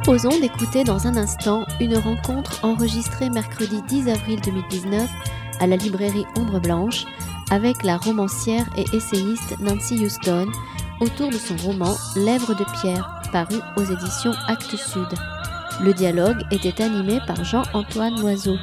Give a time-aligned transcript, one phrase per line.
[0.00, 5.10] proposons d'écouter dans un instant une rencontre enregistrée mercredi 10 avril 2019
[5.58, 7.04] à la librairie Ombre Blanche
[7.50, 10.46] avec la romancière et essayiste Nancy Houston
[11.00, 15.08] autour de son roman Lèvres de pierre, paru aux éditions Actes Sud.
[15.80, 18.56] Le dialogue était animé par Jean-Antoine Loiseau.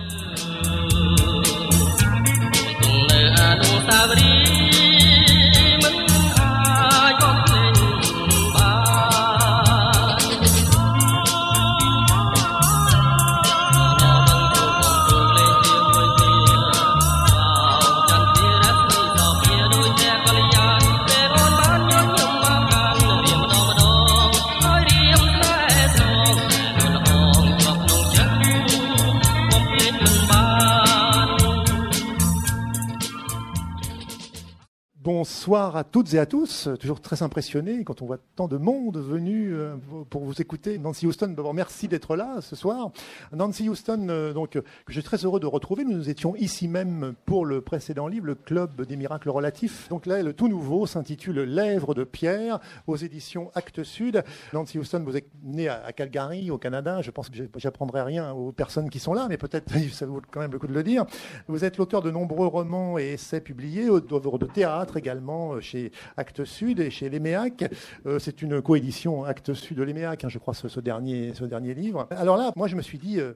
[35.45, 36.69] Bonsoir à toutes et à tous.
[36.79, 39.75] Toujours très impressionné quand on voit tant de monde venu euh,
[40.09, 40.79] pour vous écouter.
[40.79, 42.89] Nancy Houston, d'abord merci d'être là ce soir.
[43.31, 45.85] Nancy Houston, euh, donc que je suis très heureux de retrouver.
[45.85, 49.87] Nous étions ici même pour le précédent livre, le Club des miracles relatifs.
[49.89, 54.23] Donc là, le tout nouveau s'intitule Lèvres de pierre aux éditions Actes Sud.
[54.51, 57.03] Nancy Houston, vous êtes née à Calgary, au Canada.
[57.03, 60.39] Je pense que j'apprendrai rien aux personnes qui sont là, mais peut-être ça vaut quand
[60.39, 61.05] même le coup de le dire.
[61.47, 65.91] Vous êtes l'auteur de nombreux romans et essais publiés, d'œuvres de théâtre également euh, chez
[66.17, 67.65] Actes Sud et chez Léméac.
[68.05, 71.33] Euh, c'est une coédition Actes Sud de Léméac, hein, je crois, ce, dernier,
[71.73, 72.07] livre.
[72.11, 73.33] Alors là, moi, je me suis dit euh,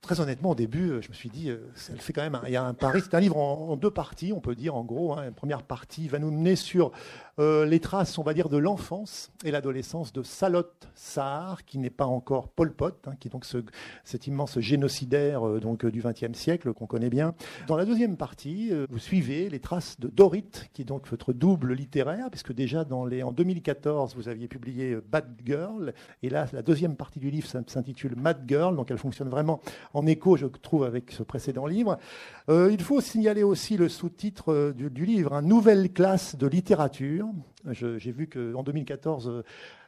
[0.00, 2.64] très honnêtement, au début, je me suis dit, elle fait quand même, il y a
[2.64, 3.00] un pari.
[3.02, 5.14] C'est un livre en, deux parties, on peut dire, en gros.
[5.14, 5.28] Hein.
[5.28, 6.92] Une première partie va nous mener sur
[7.38, 11.88] euh, les traces, on va dire, de l'enfance et l'adolescence de Salotte Sahar, qui n'est
[11.88, 13.58] pas encore Pol Pot, hein, qui est donc ce,
[14.02, 17.34] cet immense génocidaire euh, donc, du XXe siècle qu'on connaît bien.
[17.68, 21.32] Dans la deuxième partie, euh, vous suivez les traces de Dorit, qui est donc votre
[21.32, 25.94] double littéraire, puisque déjà dans les, en 2014, vous aviez publié Bad Girl,
[26.24, 29.60] et là, la deuxième partie du livre s'intitule Mad Girl, donc elle fonctionne vraiment
[29.94, 31.98] en écho, je trouve, avec ce précédent livre.
[32.48, 37.27] il faut signaler aussi le sous-titre du, du livre, hein, Nouvelle classe de littérature
[37.70, 39.42] j'ai vu qu'en 2014, euh,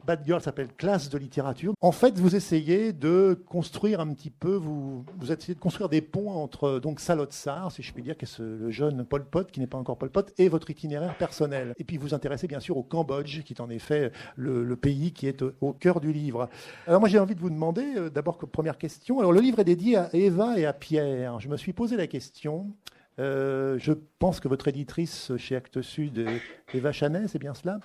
[0.07, 1.75] Bad Girl s'appelle Classe de littérature.
[1.81, 6.01] En fait, vous essayez de construire un petit peu, vous, vous essayez de construire des
[6.01, 9.61] ponts entre donc Salotsar, si je puis dire, qui est le jeune Pol Pot, qui
[9.61, 11.75] n'est pas encore Pol Pot, et votre itinéraire personnel.
[11.79, 15.27] Et puis vous intéressez bien sûr au Cambodge, qui est en effet le, pays qui
[15.27, 16.49] est au cœur du livre.
[16.87, 19.65] Alors moi j'ai envie de vous demander, euh, d'abord première question, alors le livre est
[19.65, 21.41] dédié à Eva et à Pierre.
[21.41, 22.73] Je me suis posé la question.
[23.21, 27.81] Euh, je pense que votre éditrice chez Actes Sud est Eva Chanet, c'est bien cela.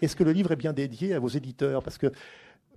[0.00, 1.82] Est-ce que le livre est bien dédié à vos éditeurs?
[1.82, 2.06] Parce que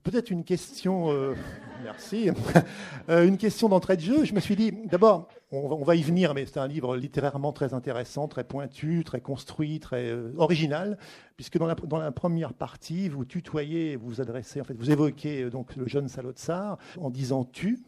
[0.04, 1.36] peut-être une question, euh,
[1.84, 2.30] merci,
[3.10, 4.26] euh, une question d'entrée de jeu.
[4.26, 7.74] Je me suis dit, d'abord, on, va y venir, mais c'est un livre littérairement très
[7.74, 10.98] intéressant, très pointu, très construit, très original,
[11.38, 15.50] puisque dans la, dans la, première partie, vous tutoyez, vous adressez, en fait, vous évoquez
[15.50, 17.80] donc le jeune Salotsar en disant tu.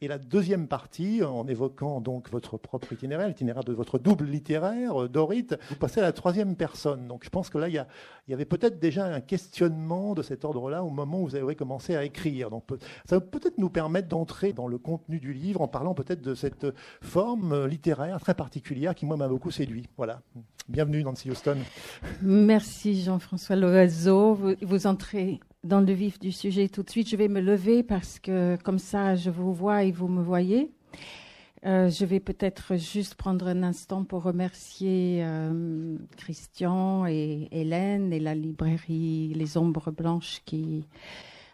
[0.00, 5.02] Et la deuxième partie, en évoquant donc votre propre itinéraire, l'itinéraire de votre double littéraire,
[5.02, 7.06] euh, Dorit, vous passez à la troisième personne.
[7.08, 7.74] Donc je pense que là, il
[8.28, 11.96] y, avait peut-être déjà un questionnement de cet ordre-là au moment où vous avez commencé
[11.96, 12.50] à écrire.
[12.50, 12.64] Donc
[13.04, 16.34] ça va peut-être nous permettre d'entrer dans le contenu du livre en parlant peut-être de
[16.34, 16.66] cette
[17.00, 19.88] forme euh, littéraire très particulière qui, moi, m'a beaucoup séduit.
[19.96, 20.22] Voilà.
[20.68, 21.58] Bienvenue, Nancy Houston.
[22.22, 24.38] Merci, Jean-François Loiseau.
[24.62, 27.08] vous entrez dans le vif du sujet tout de suite.
[27.08, 30.70] Je vais me lever parce que comme ça, je vous vois et vous me voyez.
[31.66, 38.20] Euh, je vais peut-être juste prendre un instant pour remercier euh, Christian et Hélène et
[38.20, 40.86] la librairie Les Ombres Blanches qui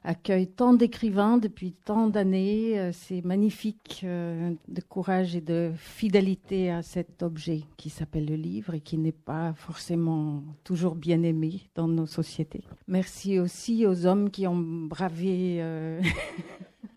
[0.06, 2.78] accueille tant d'écrivains depuis tant d'années.
[2.78, 8.36] Euh, c'est magnifique euh, de courage et de fidélité à cet objet qui s'appelle le
[8.36, 12.62] livre et qui n'est pas forcément toujours bien aimé dans nos sociétés.
[12.86, 15.58] Merci aussi aux hommes qui ont bravé.
[15.60, 16.00] Euh,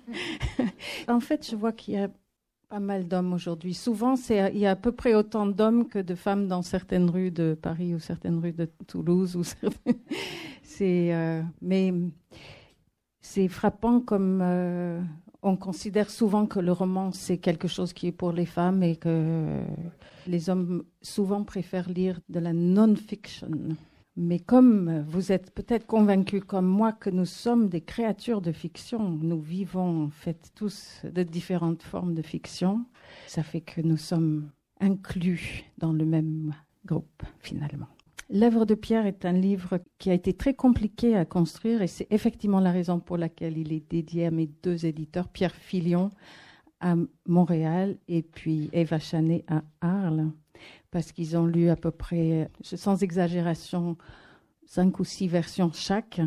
[1.08, 2.10] en fait, je vois qu'il y a
[2.70, 3.74] pas mal d'hommes aujourd'hui.
[3.74, 7.32] Souvent, il y a à peu près autant d'hommes que de femmes dans certaines rues
[7.32, 9.36] de Paris ou certaines rues de Toulouse.
[11.62, 11.92] Mais
[13.22, 15.02] c'est frappant comme euh,
[15.42, 18.96] on considère souvent que le roman c'est quelque chose qui est pour les femmes et
[18.96, 19.62] que
[20.28, 23.50] les hommes souvent préfèrent lire de la non-fiction.
[24.16, 29.10] Mais comme vous êtes peut-être convaincus comme moi que nous sommes des créatures de fiction,
[29.10, 32.86] nous vivons en fait tous de différentes formes de fiction,
[33.28, 34.52] ça fait que nous sommes
[34.82, 36.54] inclus dans le même
[36.86, 37.88] groupe finalement.
[38.32, 42.08] L'œuvre de Pierre est un livre qui a été très compliqué à construire et c'est
[42.12, 46.12] effectivement la raison pour laquelle il est dédié à mes deux éditeurs, Pierre Filion
[46.80, 46.96] à
[47.26, 50.32] Montréal et puis Eva Chanet à Arles,
[50.92, 53.98] parce qu'ils ont lu à peu près, sans exagération,
[54.66, 56.22] cinq ou six versions chaque.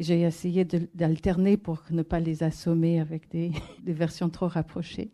[0.00, 0.64] J'ai essayé
[0.94, 3.52] d'alterner pour ne pas les assommer avec des
[3.86, 5.12] versions trop rapprochées.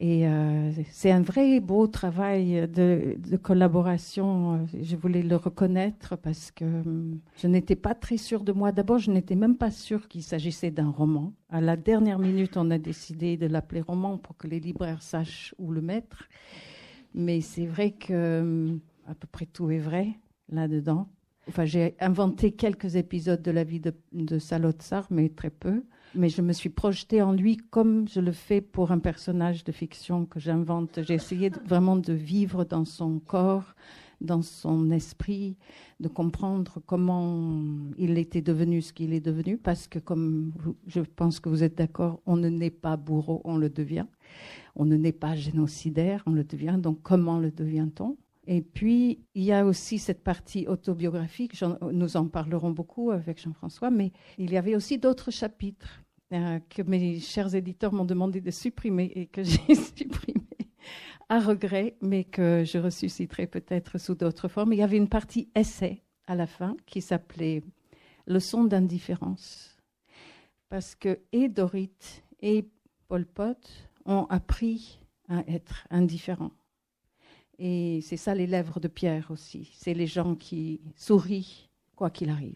[0.00, 4.66] Et euh, c'est un vrai beau travail de, collaboration.
[4.80, 8.70] Je voulais le reconnaître parce que hum, je n'étais pas très sûre de moi.
[8.70, 11.32] D'abord, je n'étais même pas sûre qu'il s'agissait d'un roman.
[11.50, 15.52] À la dernière minute, on a décidé de l'appeler roman pour que les libraires sachent
[15.58, 16.28] où le mettre.
[17.14, 20.10] Mais c'est vrai que hum, à peu près tout est vrai
[20.48, 21.08] là-dedans.
[21.48, 25.82] Enfin, j'ai inventé quelques épisodes de la vie de, de Salotsar, mais très peu.
[26.14, 29.72] Mais je me suis projetée en lui comme je le fais pour un personnage de
[29.72, 31.00] fiction que j'invente.
[31.02, 33.74] J'ai essayé vraiment de vivre dans son corps,
[34.20, 35.56] dans son esprit,
[36.00, 37.60] de comprendre comment
[37.98, 40.52] il était devenu ce qu'il est devenu, parce que comme
[40.86, 44.06] je pense que vous êtes d'accord, on ne naît pas bourreau, on le devient.
[44.74, 46.78] On ne naît pas génocidaire, on le devient.
[46.78, 48.16] Donc comment le devient-on?
[48.50, 51.52] Et puis, il y a aussi cette partie autobiographique,
[51.92, 56.02] nous en parlerons beaucoup avec Jean-François, mais il y avait aussi d'autres chapitres
[56.32, 60.46] euh, que mes chers éditeurs m'ont demandé de supprimer et que j'ai supprimé
[61.28, 64.72] à regret, mais que je ressusciterai peut-être sous d'autres formes.
[64.72, 67.62] Il y avait une partie essai à la fin qui s'appelait
[68.26, 69.76] Leçon d'indifférence.
[70.70, 72.66] Parce que et Dorit et
[73.08, 76.52] Pol Pot ont appris à être indifférents.
[77.58, 79.70] Et c'est ça les lèvres de Pierre aussi.
[79.74, 82.54] C'est les gens qui sourient quoi qu'il arrive,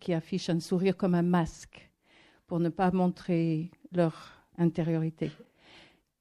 [0.00, 1.90] qui affichent un sourire comme un masque
[2.48, 5.30] pour ne pas montrer leur intériorité.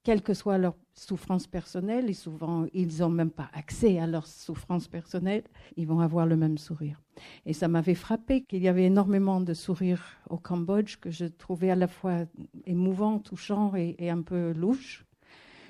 [0.04, 4.26] Quelle que soit leur souffrance personnelle, et souvent ils n'ont même pas accès à leur
[4.26, 5.44] souffrance personnelle,
[5.76, 7.02] ils vont avoir le même sourire.
[7.46, 11.72] Et ça m'avait frappé qu'il y avait énormément de sourires au Cambodge que je trouvais
[11.72, 12.26] à la fois
[12.66, 15.07] émouvant, touchant et un peu louche.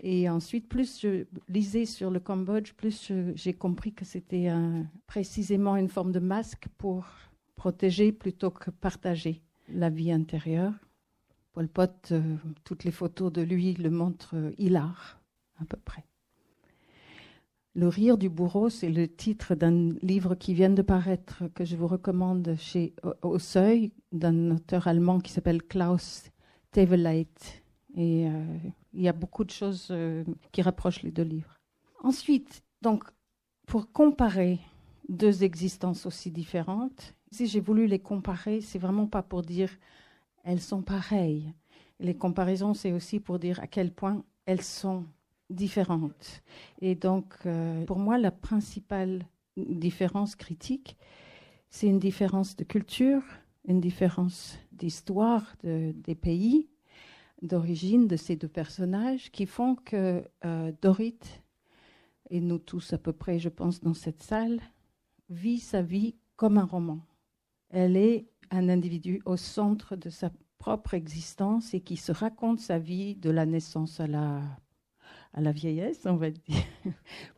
[0.03, 4.49] Et ensuite, plus je lisais sur le Cambodge, plus j'ai compris que c'était
[5.07, 7.05] précisément une forme de masque pour
[7.55, 10.73] protéger plutôt que partager la vie intérieure.
[11.57, 15.19] Pol Pot, euh, toutes les photos de lui le montrent euh, hilar,
[15.59, 16.05] à peu près.
[17.73, 21.75] Le rire du bourreau, c'est le titre d'un livre qui vient de paraître, que je
[21.75, 26.29] vous recommande chez Au Seuil, d'un auteur allemand qui s'appelle Klaus
[26.71, 27.27] Teveleit.
[27.95, 28.57] Et euh,
[28.97, 31.59] il y a beaucoup de choses euh, qui rapprochent les deux livres.
[32.03, 33.03] Ensuite, donc,
[33.67, 34.59] pour comparer
[35.07, 39.69] deux existences aussi différentes, si j'ai voulu les comparer, c'est vraiment pas pour dire
[40.43, 41.53] elles sont pareilles.
[41.99, 45.05] Les comparaisons, c'est aussi pour dire à quel point elles sont
[45.49, 46.41] différentes.
[46.81, 49.25] Et donc, euh, pour moi, la principale
[49.57, 50.97] différence critique,
[51.69, 53.21] c'est une différence de culture,
[53.67, 56.69] une différence d'histoire des pays,
[57.41, 61.19] d'origine de ces deux personnages qui font que euh, Dorit,
[62.29, 64.59] et nous tous à peu près, je pense, dans cette salle,
[65.29, 66.99] vit sa vie comme un roman.
[67.69, 72.79] Elle est un individu au centre de sa propre existence et qui se raconte sa
[72.79, 74.41] vie de la naissance à la,
[75.33, 76.63] à la vieillesse, on va dire,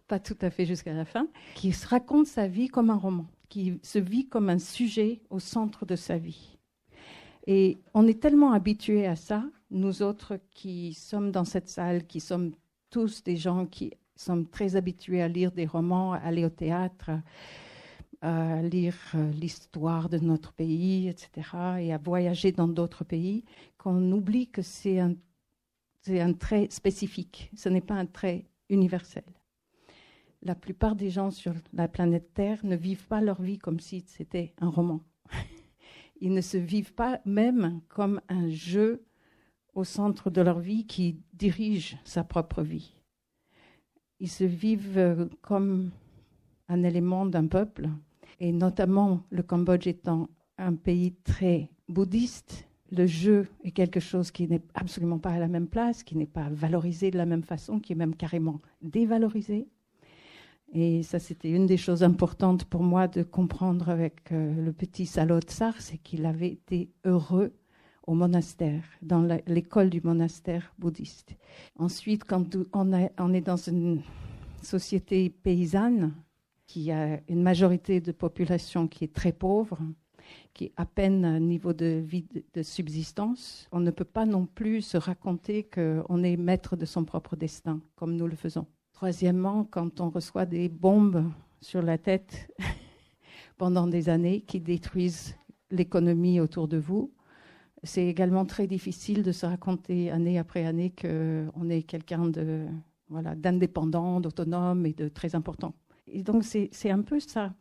[0.08, 3.28] pas tout à fait jusqu'à la fin, qui se raconte sa vie comme un roman,
[3.50, 6.58] qui se vit comme un sujet au centre de sa vie.
[7.48, 12.20] Et on est tellement habitués à ça nous autres qui sommes dans cette salle, qui
[12.20, 12.52] sommes
[12.90, 17.12] tous des gens qui sommes très habitués à lire des romans, à aller au théâtre,
[18.22, 21.30] à lire euh, l'histoire de notre pays, etc.,
[21.80, 23.46] et à voyager dans d'autres pays,
[23.78, 25.14] qu'on oublie que c'est un,
[26.08, 29.24] un trait spécifique, ce n'est pas un trait universel.
[30.42, 34.04] La plupart des gens sur la planète Terre ne vivent pas leur vie comme si
[34.08, 35.02] c'était un roman.
[36.22, 39.06] Ils ne se vivent pas même comme un jeu
[39.80, 42.94] au centre de leur vie qui dirige sa propre vie.
[44.20, 45.92] Ils se vivent euh, comme
[46.68, 47.90] un élément d'un peuple,
[48.40, 54.48] et notamment le Cambodge étant un pays très bouddhiste, le jeu est quelque chose qui
[54.48, 57.80] n'est absolument pas à la même place, qui n'est pas valorisé de la même façon,
[57.80, 59.68] qui est même carrément dévalorisé.
[60.74, 65.06] Et ça, c'était une des choses importantes pour moi de comprendre avec euh, le petit
[65.06, 67.54] Salot Tsar, c'est qu'il avait été heureux
[68.10, 71.36] au monastère, dans l'école du monastère bouddhiste.
[71.78, 74.02] Ensuite, quand on, est dans une
[74.64, 76.16] société paysanne,
[76.66, 79.78] qui a une majorité de population qui est très pauvre,
[80.56, 82.26] qui est à peine un niveau de vie
[82.56, 87.06] de, subsistance, on ne peut pas non plus se raconter qu'on est maître de son
[87.06, 88.66] propre destin, comme nous le faisons.
[88.92, 91.26] Troisièmement, quand on reçoit des bombes
[91.62, 92.52] sur la tête
[93.58, 95.36] pendant des années qui détruisent
[95.70, 97.12] l'économie autour de vous,
[97.84, 102.66] c'est également très difficile de se raconter année après année qu'on est quelqu'un de
[103.08, 105.74] voilà d'indépendant, d'autonome et de très important.
[106.08, 107.54] Et donc c'est un peu ça.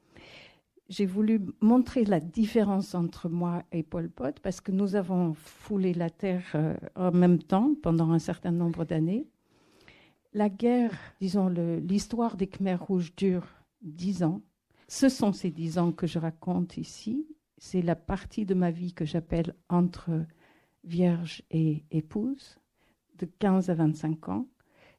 [0.88, 5.92] j'ai voulu montrer la différence entre moi et Pol Pot parce que nous avons foulé
[5.94, 9.26] la terre euh, en même temps pendant un certain nombre d'années.
[10.32, 13.46] La guerre, disons, l'histoire des Khmers rouges dure
[13.82, 14.42] dix ans.
[14.87, 17.26] Ce sont ces dix ans que je raconte ici.
[17.58, 20.24] C'est la partie de ma vie que j'appelle entre
[20.84, 22.60] vierge et épouse,
[23.18, 24.46] de 15 à 25 ans.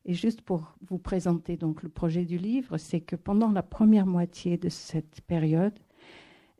[0.06, 4.06] Et juste pour vous présenter donc le projet du livre, c'est que pendant la première
[4.06, 5.78] moitié de cette période,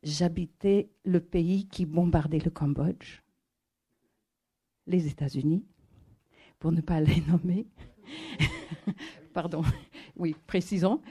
[0.04, 3.22] j'habitais le pays qui bombardait le Cambodge,
[4.88, 5.66] les États-Unis,
[6.60, 7.68] pour ne pas les nommer.
[9.34, 9.64] Pardon,
[10.16, 11.02] oui, précisons.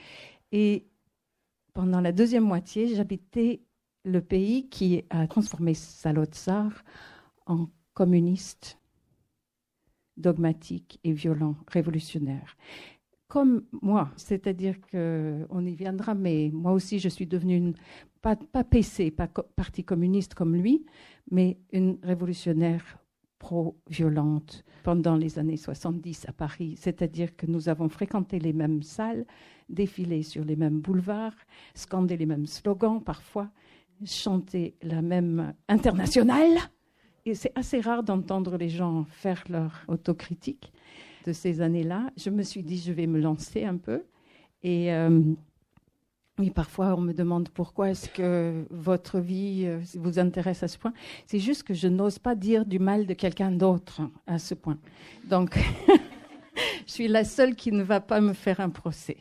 [0.50, 0.86] Et
[1.74, 3.62] pendant la deuxième moitié, j'habitais
[4.04, 6.84] le pays qui a transformé Salotsar
[7.46, 8.78] en communiste,
[10.16, 12.56] dogmatique et violent, révolutionnaire.
[13.28, 17.74] Comme moi, c'est-à-dire qu'on y viendra, mais moi aussi je suis devenue une,
[18.22, 20.86] pas, pas PC, pas parti communiste comme lui,
[21.30, 22.98] mais une révolutionnaire
[23.38, 29.26] pro-violente pendant les années 70 à Paris, c'est-à-dire que nous avons fréquenté les mêmes salles,
[29.68, 31.36] défilé sur les mêmes boulevards,
[31.74, 33.50] scandé les mêmes slogans parfois,
[34.04, 36.58] chanté la même internationale.
[37.26, 40.72] Et c'est assez rare d'entendre les gens faire leur autocritique
[41.26, 42.10] de ces années-là.
[42.16, 44.02] Je me suis dit, je vais me lancer un peu.
[44.62, 45.20] Et euh,
[46.38, 50.78] oui, parfois on me demande pourquoi est-ce que votre vie euh, vous intéresse à ce
[50.78, 50.92] point.
[51.26, 54.78] C'est juste que je n'ose pas dire du mal de quelqu'un d'autre à ce point.
[55.24, 55.58] Donc,
[56.86, 59.16] je suis la seule qui ne va pas me faire un procès.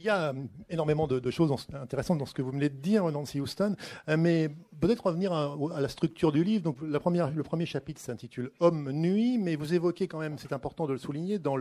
[0.00, 0.32] Il y a euh,
[0.70, 3.76] énormément de, choses intéressantes dans ce que vous venez de dire, Nancy Houston,
[4.08, 4.48] euh, mais
[4.80, 6.64] peut-être revenir à, la structure du livre.
[6.64, 10.98] Donc, le premier chapitre s'intitule Homme-nuit, mais vous évoquez quand même, c'est important de le
[10.98, 11.56] souligner, dans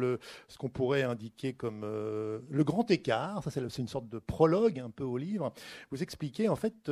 [0.47, 3.43] ce qu'on pourrait indiquer comme euh, le grand écart.
[3.43, 5.51] Ça, c'est une sorte de prologue un peu au livre.
[5.91, 6.89] Vous expliquez, en fait,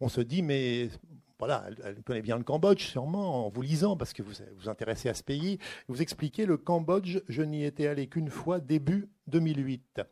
[0.00, 0.90] on se dit, mais
[1.40, 5.08] voilà, elle, connaît bien le Cambodge, sûrement, en vous lisant, parce que vous vous intéressez
[5.08, 5.58] à ce pays.
[5.88, 10.02] Vous expliquez le Cambodge, je n'y étais allé qu'une fois, début 2008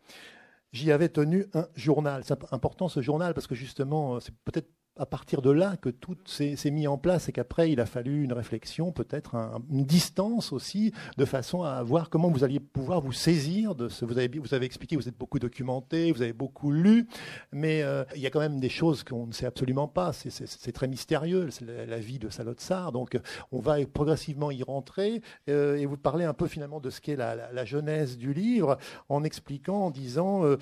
[0.73, 2.23] j'y avais tenu un journal.
[2.25, 6.17] C'est important ce journal parce que justement, c'est peut-être à partir de là que tout
[6.27, 9.37] s'est mis en place et qu'après il a fallu une réflexion, peut-être
[9.71, 14.05] une distance aussi, de façon à voir comment vous alliez pouvoir vous saisir de ce.
[14.05, 17.09] Vous avez, vous avez expliqué, vous êtes beaucoup documenté, vous avez beaucoup lu,
[17.53, 20.13] mais euh, il y a quand même des choses qu'on ne sait absolument pas.
[20.13, 22.93] C'est très mystérieux, la, la, vie de Salotsar.
[22.93, 23.19] Donc
[23.51, 27.17] on va progressivement y rentrer euh, et vous parlez un peu finalement de ce qu'est
[27.17, 28.77] la, la, genèse du livre
[29.09, 30.59] en expliquant, en disant euh,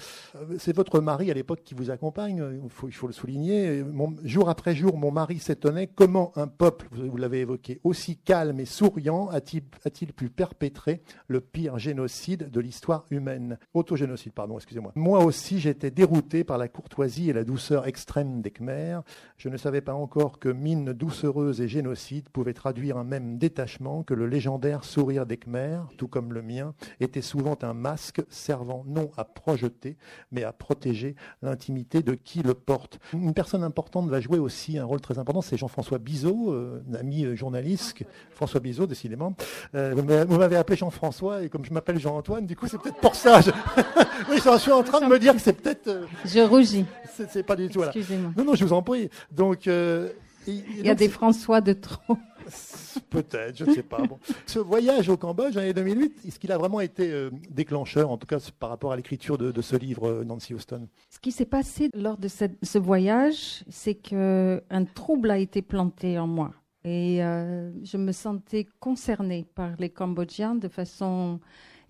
[0.59, 3.83] c'est votre mari à l'époque qui vous accompagne, il faut, il faut le souligner.
[4.25, 8.65] Jour après jour, mon mari s'étonnait comment un peuple, vous l'avez évoqué, aussi calme et
[8.65, 14.93] souriant a-t-il pu perpétrer le pire génocide de l'histoire humaine Autogénocide, pardon, excusez-moi.
[14.95, 19.03] Moi aussi, j'étais dérouté par la courtoisie et la douceur extrême des Khmers.
[19.37, 24.03] Je ne savais pas encore que mine doucereuse et génocide pouvaient traduire un même détachement,
[24.03, 28.85] que le légendaire sourire des Khmers, tout comme le mien, était souvent un masque servant
[28.87, 29.97] non à projeter,
[30.33, 32.99] mais à protéger l'intimité de qui le porte.
[33.13, 36.95] Une personne importante va jouer aussi un rôle très important, c'est Jean-François Bizot, euh, un
[36.97, 37.97] ami euh, journaliste,
[38.33, 39.35] François Bizot décidément.
[39.75, 39.95] Euh,
[40.29, 43.41] vous m'avez appelé Jean-François et comme je m'appelle Jean-Antoine, du coup c'est peut-être pour ça.
[43.41, 43.51] Je...
[44.31, 46.07] oui, je suis en train de me dire que c'est peut-être...
[46.25, 46.85] Je rougis.
[47.29, 47.83] C'est pas du tout.
[47.83, 48.33] Excusez-moi.
[48.37, 49.11] Non, non, je vous en prie.
[49.31, 49.67] Donc...
[49.67, 52.17] il y a des François de trop.
[53.11, 54.03] Peut-être, je ne sais pas.
[54.03, 54.19] Bon.
[54.47, 58.27] Ce voyage au Cambodge en 2008, est-ce qu'il a vraiment été euh, déclencheur, en tout
[58.27, 60.89] cas par rapport à l'écriture de, ce livre, euh, Nancy Houston?
[61.09, 66.27] Ce qui s'est passé lors de ce voyage, c'est qu'un trouble a été planté en
[66.27, 66.53] moi.
[66.85, 71.41] Et euh, je me sentais concernée par les Cambodgiens de façon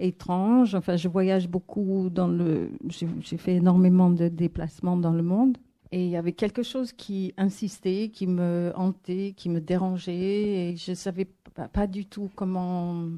[0.00, 0.74] étrange.
[0.74, 2.70] Enfin, je voyage beaucoup dans le.
[2.88, 5.58] J'ai fait énormément de déplacements dans le monde.
[5.92, 10.76] Et il y avait quelque chose qui insistait, qui me hantait, qui me dérangeait, et
[10.76, 11.28] je ne savais
[11.72, 13.08] pas, du tout comment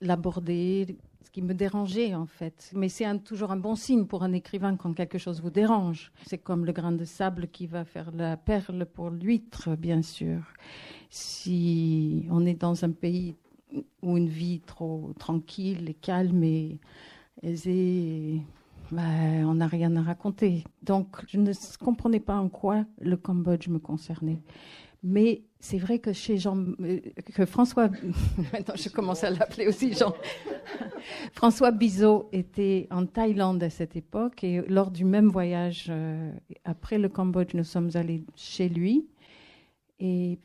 [0.00, 2.70] l'aborder, ce qui me dérangeait en fait.
[2.74, 6.10] Mais c'est toujours un bon signe pour un écrivain quand quelque chose vous dérange.
[6.24, 10.40] C'est comme le grain de sable qui va faire la perle pour l'huître, bien sûr.
[11.10, 13.36] Si on est dans un pays
[14.00, 16.78] où une vie trop tranquille et calme et
[17.42, 18.40] aisée,
[18.90, 20.64] ben, on n'a rien à raconter.
[20.82, 24.40] Donc, je ne comprenais pas en quoi le Cambodge me concernait.
[25.02, 27.00] Mais c'est vrai que chez Jean, euh,
[27.34, 27.88] que François,
[28.52, 30.12] maintenant je commence à l'appeler aussi Jean,
[31.32, 36.32] François Bizot était en Thaïlande à cette époque et lors du même voyage, euh,
[36.64, 39.06] après le Cambodge, nous sommes allés chez lui
[40.00, 40.38] et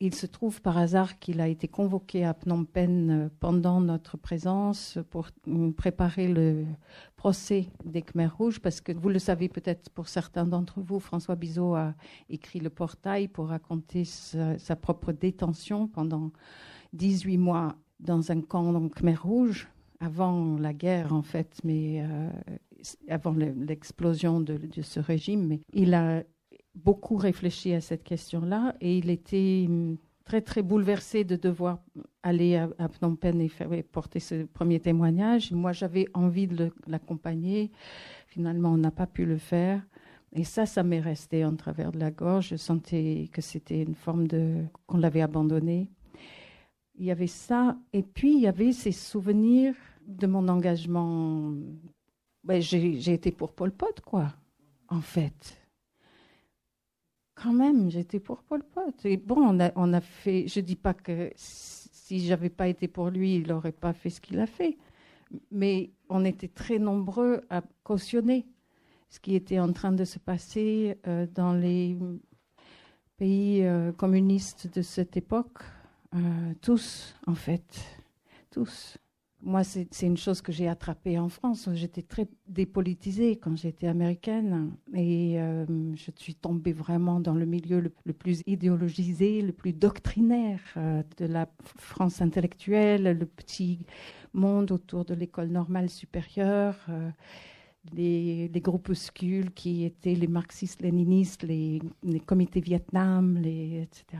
[0.00, 4.16] il se trouve par hasard qu'il a été convoqué à Phnom Penh euh, pendant notre
[4.16, 6.64] présence pour euh, préparer le
[7.16, 11.34] procès des Khmers rouges, parce que vous le savez peut-être pour certains d'entre vous, François
[11.34, 11.94] Bizot a
[12.28, 16.30] écrit le portail pour raconter sa, propre détention pendant
[16.92, 22.30] 18 mois dans un camp Khmer rouge, avant la guerre en fait, mais euh,
[23.08, 25.48] avant l'explosion de, de, ce régime.
[25.48, 26.22] Mais il a
[26.84, 31.78] beaucoup réfléchi à cette question-là et il était hum, très très bouleversé de devoir
[32.22, 35.52] aller à, Phnom Penh et, porter ce premier témoignage.
[35.52, 37.70] Moi, j'avais envie de l'accompagner.
[38.26, 39.82] Finalement, on n'a pas pu le faire.
[40.34, 42.48] Et ça, ça m'est resté en travers de la gorge.
[42.48, 45.88] Je sentais que c'était une forme de qu'on l'avait abandonné.
[46.96, 49.74] Il y avait ça, et puis il y avait ces souvenirs
[50.06, 51.54] de mon engagement.
[52.44, 54.34] Ben, j'ai été pour Pol Pot, quoi,
[54.88, 55.57] en fait
[57.40, 59.04] quand même, j'étais pour Pol Pot.
[59.04, 60.48] Et bon, on a, on a fait.
[60.48, 64.20] Je dis pas que si j'avais pas été pour lui, il n'aurait pas fait ce
[64.20, 64.76] qu'il a fait.
[65.50, 68.46] Mais on était très nombreux à cautionner
[69.10, 71.96] ce qui était en train de se passer euh, dans les
[73.16, 75.58] pays euh, communistes de cette époque.
[76.14, 77.78] Euh, tous, en fait,
[78.50, 78.98] tous.
[79.40, 81.68] Moi, c'est une chose que j'ai attrapée en France.
[81.72, 85.64] J'étais très dépolitisée quand j'étais américaine et euh,
[85.94, 91.26] je suis tombée vraiment dans le milieu le, plus idéologisé, le plus doctrinaire euh, de
[91.26, 93.86] la France intellectuelle, le petit
[94.32, 96.76] monde autour de l'école normale supérieure.
[96.88, 97.10] Euh,
[97.92, 104.18] les, les, groupuscules qui étaient les marxistes-léninistes, les, les, comités Vietnam, les, etc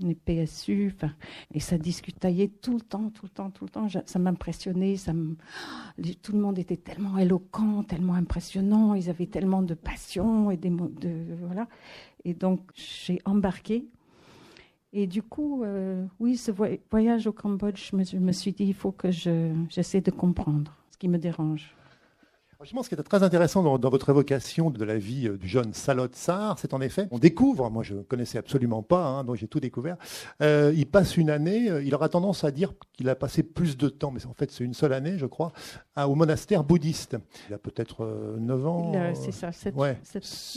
[0.00, 0.94] les PSU,
[1.52, 3.86] et ça discutait tout le temps, tout le temps, tout le temps.
[4.06, 5.12] Ça m'impressionnait, ça
[6.22, 10.70] tout le monde était tellement éloquent, tellement impressionnant, ils avaient tellement de passion et des
[10.70, 11.68] de voilà.
[12.24, 13.86] Et donc j'ai embarqué.
[14.92, 16.50] Et du coup, euh, oui, ce
[16.90, 21.08] voyage au Cambodge, je me, suis dit, il faut que j'essaie de comprendre ce qui
[21.08, 21.76] me dérange.
[22.60, 25.72] Franchement, ce qui est très intéressant dans, votre évocation de la vie euh, du jeune
[25.72, 29.36] Salot Sar, c'est en effet, on découvre, moi je ne connaissais absolument pas, hein, donc
[29.36, 29.96] j'ai tout découvert,
[30.42, 33.78] euh, il passe une année, euh, il aura tendance à dire qu'il a passé plus
[33.78, 35.52] de temps, mais en fait c'est une seule année, je crois,
[35.96, 37.16] au monastère bouddhiste.
[37.48, 38.92] Il a peut-être 9 ans.
[39.14, 39.52] C'est ça,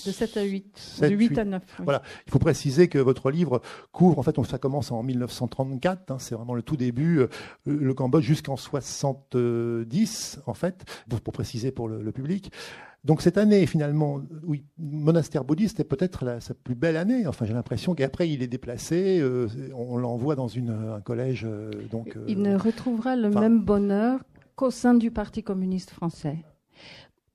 [0.06, 1.64] de 7 à 8, de 8, à 9.
[1.86, 3.62] Voilà, il faut préciser que votre livre
[3.94, 7.26] couvre, en fait, ça commence en 1934, hein, c'est vraiment le tout début,
[7.66, 12.52] le Cambodge jusqu'en 70, en fait, pour, pour préciser pour le le, public.
[13.04, 17.28] Donc cette année, finalement, oui, monastère bouddhiste est peut-être sa plus belle année.
[17.28, 21.46] Enfin, j'ai l'impression qu'après, il est déplacé, euh, on l'envoie dans une, un collège.
[21.46, 24.24] Euh, donc, il ne retrouvera le même bonheur
[24.56, 26.38] qu'au sein du Parti communiste français.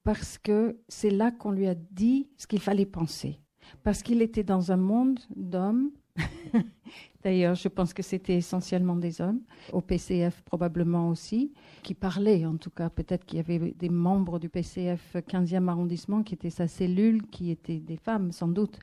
[0.05, 3.41] Parce que c'est là qu'on lui a dit ce qu'il fallait penser.
[3.83, 5.91] Parce qu'il était dans un monde d'hommes
[7.25, 9.41] D'ailleurs, je pense que c'était essentiellement des hommes,
[9.73, 11.53] au PCF probablement aussi,
[11.83, 12.91] qui parlaient en tout cas.
[12.91, 17.51] Peut-être qu'il y avait des membres du PCF 15e arrondissement qui étaient sa cellule, qui
[17.51, 18.79] étaient des femmes sans doute.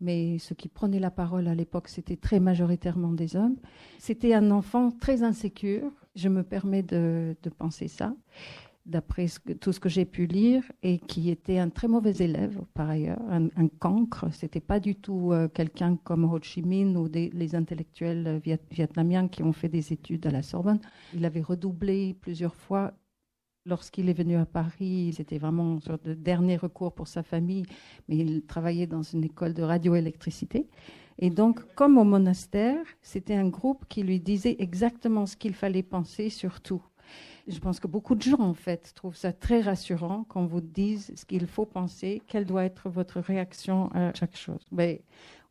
[0.00, 3.56] Mais ceux qui prenaient la parole à l'époque, c'était très majoritairement des hommes.
[3.98, 8.14] C'était un enfant très insécure, je me permets de, de penser ça
[8.86, 9.26] d'après
[9.60, 13.20] tout ce que j'ai pu lire, et qui était un très mauvais élève par ailleurs,
[13.30, 14.26] un, cancre.
[14.32, 18.40] C'était pas du tout euh, quelqu'un comme Ho Chi Minh ou les intellectuels
[18.70, 20.80] vietnamiens qui ont fait des études à la Sorbonne.
[21.14, 22.92] Il avait redoublé plusieurs fois.
[23.66, 27.66] Lorsqu'il est venu à Paris, il était vraiment sur de dernier recours pour sa famille,
[28.08, 30.66] mais il travaillait dans une école de radioélectricité.
[31.18, 35.82] Et donc, comme au monastère, c'était un groupe qui lui disait exactement ce qu'il fallait
[35.82, 36.82] penser sur tout.
[37.48, 41.12] Je pense que beaucoup de gens, en fait, trouvent ça très rassurant quand vous disent
[41.16, 44.66] ce qu'il faut penser, quelle doit être votre réaction à chaque chose.
[44.72, 45.02] Mais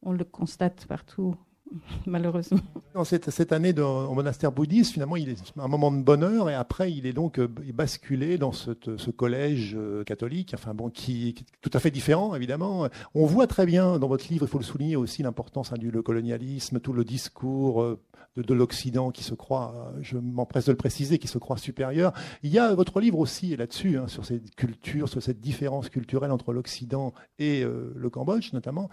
[0.01, 1.35] on le constate partout
[2.05, 2.59] malheureusement.
[2.93, 6.55] Dans cette, cette année au monastère bouddhiste, finalement, il est un moment de bonheur et
[6.55, 11.29] après, il est donc euh, basculé dans ce, ce collège euh, catholique, enfin bon, qui,
[11.29, 12.87] est tout à fait différent, évidemment.
[13.13, 15.91] On voit très bien dans votre livre, il faut le souligner aussi, l'importance hein, du
[16.01, 17.99] colonialisme, tout le discours euh,
[18.37, 22.13] de, l'Occident qui se croit, je m'empresse de le préciser, qui se croit supérieur.
[22.41, 26.31] Il y a votre livre aussi là-dessus, hein, sur cette culture, sur cette différence culturelle
[26.31, 28.89] entre l'Occident et le Cambodge notamment.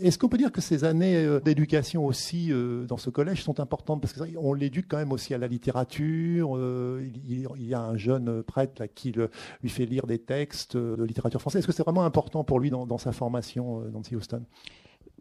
[0.00, 2.15] Est-ce qu'on peut dire que ces années d'éducation aussi
[2.50, 6.56] euh, dans ce collège sont importantes parce qu'on l'éduque quand même aussi à la littérature.
[6.56, 11.40] Euh, il, y a un jeune prêtre qui lui fait lire des textes de littérature
[11.40, 11.60] française.
[11.60, 14.42] Est-ce que c'est vraiment important pour lui dans, sa formation, euh, Nancy Houston?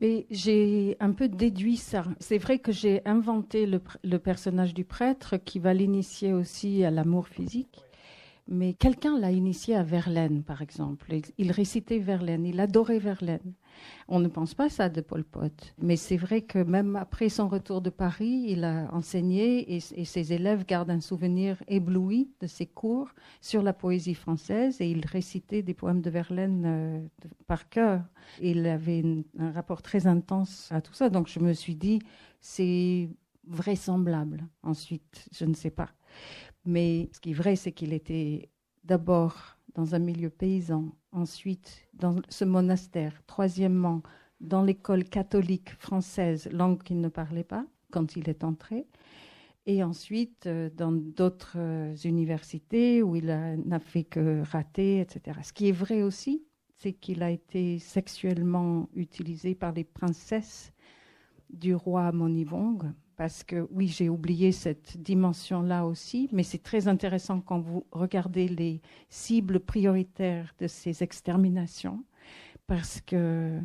[0.02, 2.04] Mais j'ai un peu déduit ça.
[2.20, 7.28] C'est vrai que j'ai inventé le, personnage du prêtre qui va l'initier aussi à l'amour
[7.30, 7.85] physique.
[8.48, 11.12] Mais quelqu'un l'a initié à Verlaine, par exemple.
[11.40, 13.54] Il récitait Verlaine, il adorait Verlaine.
[14.08, 15.74] On ne pense pas ça de Pol Pot.
[15.82, 20.32] Mais c'est vrai que même après son retour de Paris, il a enseigné et, ses
[20.32, 23.10] élèves gardent un souvenir ébloui de ses cours
[23.42, 27.08] sur la poésie française et il récitait des poèmes de Verlaine euh,
[27.48, 28.04] par cœur.
[28.42, 29.04] Il avait
[29.40, 31.10] un rapport très intense à tout ça.
[31.10, 32.00] Donc je me suis dit,
[32.42, 33.10] c'est
[33.48, 34.46] vraisemblable.
[34.62, 35.90] Ensuite, je ne sais pas.
[36.66, 38.50] Mais ce qui est vrai, c'est qu'il était
[38.84, 44.02] d'abord dans un milieu paysan, ensuite dans ce monastère, troisièmement
[44.40, 48.88] dans l'école catholique française, langue qu'il ne parlait pas quand il est entré,
[49.66, 55.40] et ensuite euh, dans d'autres euh, universités où il n'a fait que rater, etc.
[55.44, 56.46] Ce qui est vrai aussi,
[56.78, 60.72] c'est qu'il a été sexuellement utilisé par les princesses
[61.50, 67.42] du roi Monivong parce que oui, j'ai oublié cette dimension-là aussi, mais c'est très intéressant
[67.42, 72.04] quand vous regardez les cibles prioritaires de ces exterminations,
[72.68, 73.60] parce que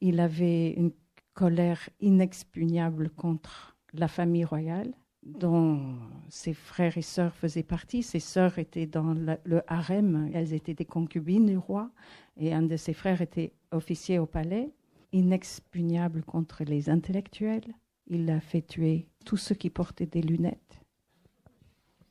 [0.00, 0.92] il avait une
[1.34, 5.96] colère inexpugnable contre la famille royale, dont
[6.28, 8.02] ses frères et sœurs faisaient partie.
[8.02, 11.90] Ses sœurs étaient dans le harem, elles étaient des concubines du roi,
[12.36, 14.70] et un de ses frères était officier au palais,
[15.12, 17.74] inexpugnable contre les intellectuels
[18.06, 20.80] il a fait tuer tous ceux qui portaient des lunettes.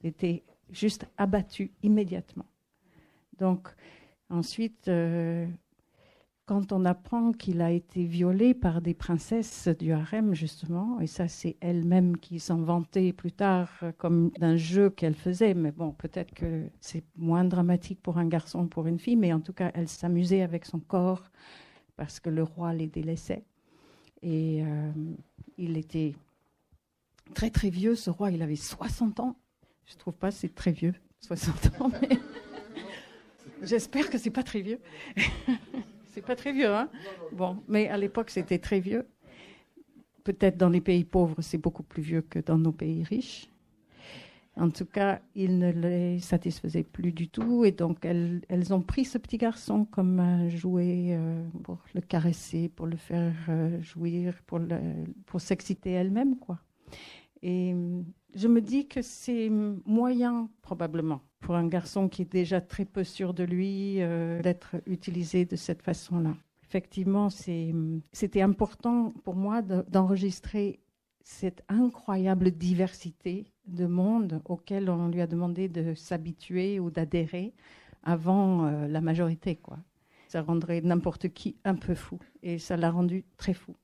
[0.01, 2.45] Il était juste abattu immédiatement.
[3.37, 3.69] Donc,
[4.29, 5.47] ensuite, euh,
[6.45, 11.27] quand on apprend qu'il a été violé par des princesses du harem, justement, et ça,
[11.27, 16.33] c'est elle-même qui s'en vantait plus tard comme d'un jeu qu'elle faisait, mais bon, peut-être
[16.33, 19.87] que c'est moins dramatique pour un garçon, pour une fille, mais en tout cas, elle
[19.87, 21.31] s'amusait avec son corps
[21.97, 23.43] parce que le roi les délaissait.
[24.21, 24.91] Et euh,
[25.57, 26.13] il était
[27.33, 29.35] très très vieux, ce roi, il avait 60 ans.
[29.85, 32.17] Je ne trouve pas c'est très vieux, 60 ans, mais
[33.61, 34.79] j'espère que c'est pas très vieux.
[36.13, 36.89] c'est pas très vieux, hein
[37.31, 39.07] Bon, mais à l'époque, c'était très vieux.
[40.23, 43.49] Peut-être dans les pays pauvres, c'est beaucoup plus vieux que dans nos pays riches.
[44.57, 47.65] En tout cas, il ne les satisfaisait plus du tout.
[47.65, 52.69] Et donc, elles, ont pris ce petit garçon comme un jouet euh, pour le caresser,
[52.69, 54.61] pour le faire euh, jouir, pour,
[55.41, 56.37] s'exciter elle-même.
[56.37, 56.59] quoi.
[57.41, 58.01] Et euh,
[58.33, 63.03] je me dis que c'est moyen, probablement, pour un garçon qui est déjà très peu
[63.03, 63.95] sûr de lui,
[64.41, 66.33] d'être utilisé de cette façon-là.
[66.63, 70.79] Effectivement, c'était important pour moi d'enregistrer
[71.25, 77.53] cette incroyable diversité de monde auquel on lui a demandé de s'habituer ou d'adhérer
[78.03, 79.55] avant euh, la majorité.
[79.55, 79.79] Quoi.
[80.27, 82.19] Ça rendrait n'importe qui un peu fou.
[82.43, 83.75] Et ça l'a rendu très fou.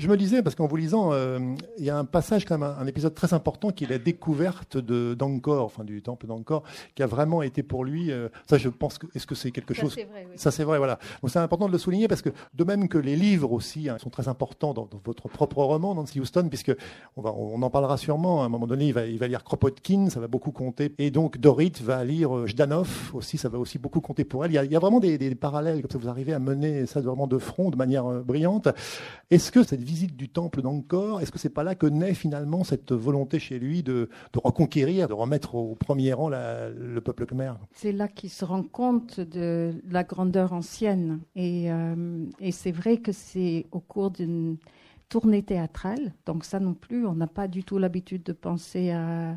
[0.00, 1.38] Je me disais, parce qu'en vous lisant, euh,
[1.76, 4.78] il y a un passage, quand même, un, épisode très important qui est la découverte
[4.78, 6.62] d'Angkor, enfin du temple d'Angkor,
[6.94, 8.10] qui a vraiment été pour lui.
[8.10, 10.32] Euh, ça, je pense que est-ce que c'est quelque chose vrai, oui.
[10.36, 10.98] Ça, c'est vrai, voilà.
[11.20, 13.98] Donc c'est important de le souligner parce que de même que les livres aussi hein,
[13.98, 16.74] sont très importants dans, votre propre roman, Nancy Houston, puisque
[17.18, 18.42] on, va, on en parlera sûrement.
[18.42, 21.10] À un moment donné, il va, il va lire Kropotkin, ça va beaucoup compter, et
[21.10, 24.52] donc Dorit va lire euh, Jdanov aussi, ça va aussi beaucoup compter pour elle.
[24.52, 25.98] Il y a, il y a vraiment des, des, parallèles comme ça.
[25.98, 28.68] Vous arrivez à mener ça vraiment de front, de manière brillante.
[29.30, 32.62] Est-ce que cette visite du temple d'Angkor, est-ce que c'est pas là que naît finalement
[32.62, 37.54] cette volonté chez lui de, reconquérir, de remettre au premier rang le peuple khmer?
[37.72, 41.20] C'est là qu'il se rend compte de la grandeur ancienne.
[41.34, 44.58] Et, euh, et c'est vrai que c'est au cours d'une
[45.08, 49.36] tournée théâtrale, donc ça non plus, on n'a pas du tout l'habitude de penser à,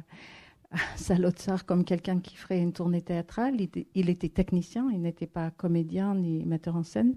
[0.95, 3.57] Salotsar comme quelqu'un qui ferait une tournée théâtrale.
[3.95, 7.15] il était technicien, il n'était pas comédien ni metteur en scène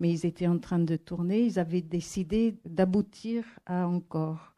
[0.00, 4.54] mais ils étaient en train de tourner, ils avaient décidé d'aboutir à encore.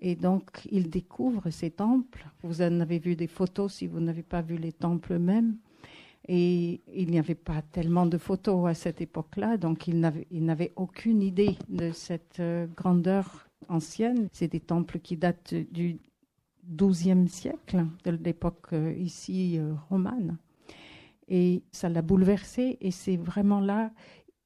[0.00, 2.26] Et donc, ils découvrent ces temples.
[2.42, 5.56] Vous en avez vu des photos si vous n'avez pas vu les temples eux-mêmes.
[6.28, 11.22] Et il n'y avait pas tellement de photos à cette époque-là, donc ils n'avaient aucune
[11.22, 14.28] idée de cette euh, grandeur ancienne.
[14.32, 15.98] C'est des temples qui datent du
[16.68, 20.36] XIIe siècle, de l'époque euh, ici euh, romane.
[21.28, 23.92] Et ça l'a bouleversé, et c'est vraiment là,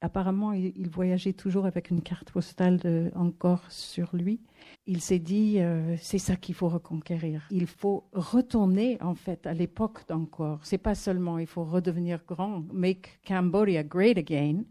[0.01, 4.41] apparemment, il, voyageait toujours avec une carte postale encore sur lui.
[4.87, 7.47] Il s'est dit, euh, c'est ça qu'il faut reconquérir.
[7.51, 10.59] Il faut retourner en fait à l'époque d'encore.
[10.63, 14.63] C'est pas seulement il faut redevenir grand, make Cambodia great again.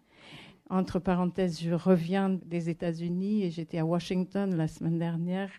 [0.68, 5.50] Entre parenthèses, je reviens des États-Unis et j'étais à Washington la semaine dernière.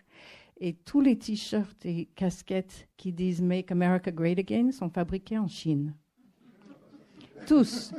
[0.58, 5.48] Et tous les t-shirts et casquettes qui disent Make America Great Again sont fabriqués en
[5.48, 5.94] Chine.
[7.46, 7.92] Tous.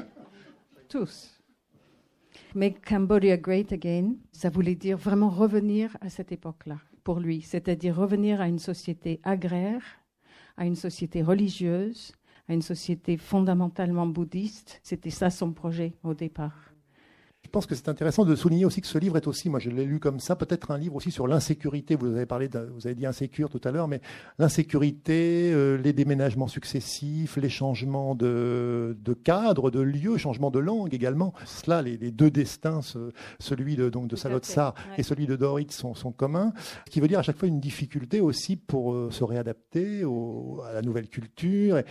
[0.87, 1.42] Tous.
[2.55, 7.95] Make Cambodia Great Again, ça voulait dire vraiment revenir à cette époque-là pour lui, c'est-à-dire
[7.95, 9.81] revenir à une société agraire
[10.57, 12.13] à une société religieuse,
[12.47, 14.79] à une société fondamentalement bouddhiste.
[14.83, 16.72] C'était ça son projet au départ.
[17.53, 19.69] Je pense que c'est intéressant de souligner aussi que ce livre est aussi, moi je
[19.69, 21.95] l'ai lu comme ça, peut-être un livre aussi sur l'insécurité.
[21.95, 24.01] Vous avez parlé, vous avez dit insécure tout à l'heure, mais
[24.39, 30.95] l'insécurité, euh, les déménagements successifs, les changements de, de, cadre, de lieu, changement de langue
[30.95, 31.35] également.
[31.45, 32.79] Cela, les, deux destins,
[33.37, 36.53] celui de, donc de Salotsar et celui de Dorit sont, sont, communs,
[36.87, 40.73] ce qui veut dire à chaque fois une difficulté aussi pour euh, se réadapter à
[40.73, 41.85] la nouvelle culture et,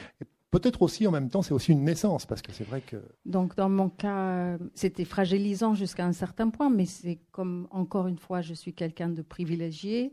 [0.52, 2.98] Peut-être aussi en même temps, c'est aussi une naissance, parce que c'est vrai que.
[3.24, 8.18] Donc, dans mon cas, c'était fragilisant jusqu'à un certain point, mais c'est comme, encore une
[8.18, 10.12] fois, je suis quelqu'un de privilégié,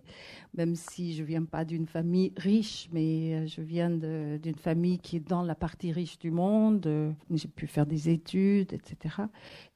[0.54, 5.00] même si je ne viens pas d'une famille riche, mais euh, je viens d'une famille
[5.00, 7.14] qui est dans la partie riche du monde.
[7.30, 9.16] J'ai pu faire des études, etc.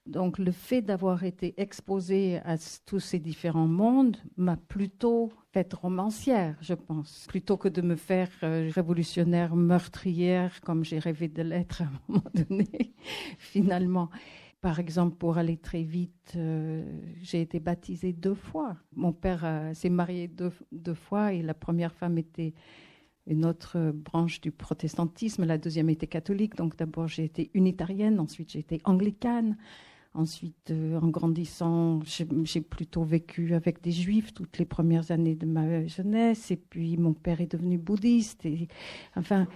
[0.05, 6.57] Donc, le fait d'avoir été exposée à tous ces différents mondes m'a plutôt faite romancière,
[6.59, 11.83] je pense, plutôt que de me faire euh, révolutionnaire, meurtrière, comme j'ai rêvé de l'être
[11.83, 12.93] à un moment donné,
[13.37, 14.09] finalement.
[14.59, 16.83] Par exemple, pour aller très vite, euh,
[17.21, 18.75] j'ai été baptisée deux fois.
[18.95, 22.53] Mon père euh, s'est marié deux, deux, fois et la première femme était
[23.27, 26.55] une autre branche du protestantisme, la deuxième était catholique.
[26.55, 29.57] Donc d'abord j'ai été unitarienne, ensuite j'ai été anglicane.
[30.15, 35.47] Ensuite, euh, en grandissant, j'ai plutôt vécu avec des juifs toutes les premières années de
[35.47, 36.51] ma jeunesse.
[36.51, 38.45] Et puis, mon père est devenu bouddhiste.
[38.45, 38.67] Et,
[39.15, 39.47] enfin,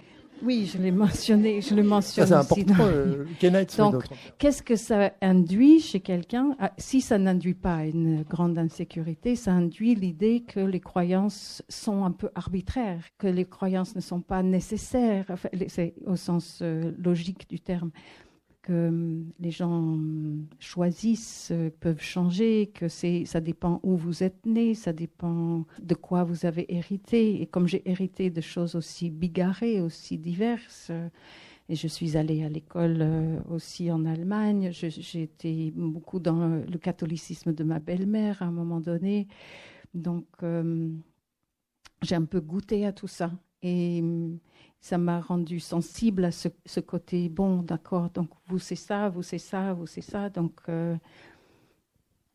[0.42, 1.60] oui, je l'ai mentionné.
[1.60, 2.84] Je le mentionne ça, c'est important.
[2.86, 3.24] Euh,
[3.78, 4.04] Donc,
[4.38, 6.56] qu'est-ce que ça induit chez quelqu'un?
[6.58, 12.04] Ah, Si ça n'induit pas une grande insécurité, ça induit l'idée que les croyances sont
[12.04, 15.48] un peu arbitraires, que les croyances ne sont pas nécessaires, enfin,
[16.06, 17.90] au sens euh, logique du terme
[18.68, 24.44] que hum, les gens hum, choisissent, euh, peuvent changer, que ça dépend où vous êtes
[24.44, 27.40] né, ça dépend de quoi vous avez hérité.
[27.40, 31.08] Et comme j'ai hérité de choses aussi bigarrées, aussi diverses, euh,
[31.70, 36.78] et je suis allée à l'école euh, aussi en Allemagne, j'ai été beaucoup dans le
[36.78, 39.28] catholicisme de ma belle-mère à un moment donné.
[39.94, 41.00] Donc, hum,
[42.02, 43.32] j'ai un peu goûté à tout ça.
[43.62, 44.02] Et
[44.80, 49.38] ça m'a rendu sensible à ce, côté, bon, d'accord, donc vous c'est ça, vous c'est
[49.38, 50.30] ça, vous c'est ça.
[50.30, 50.96] Donc euh,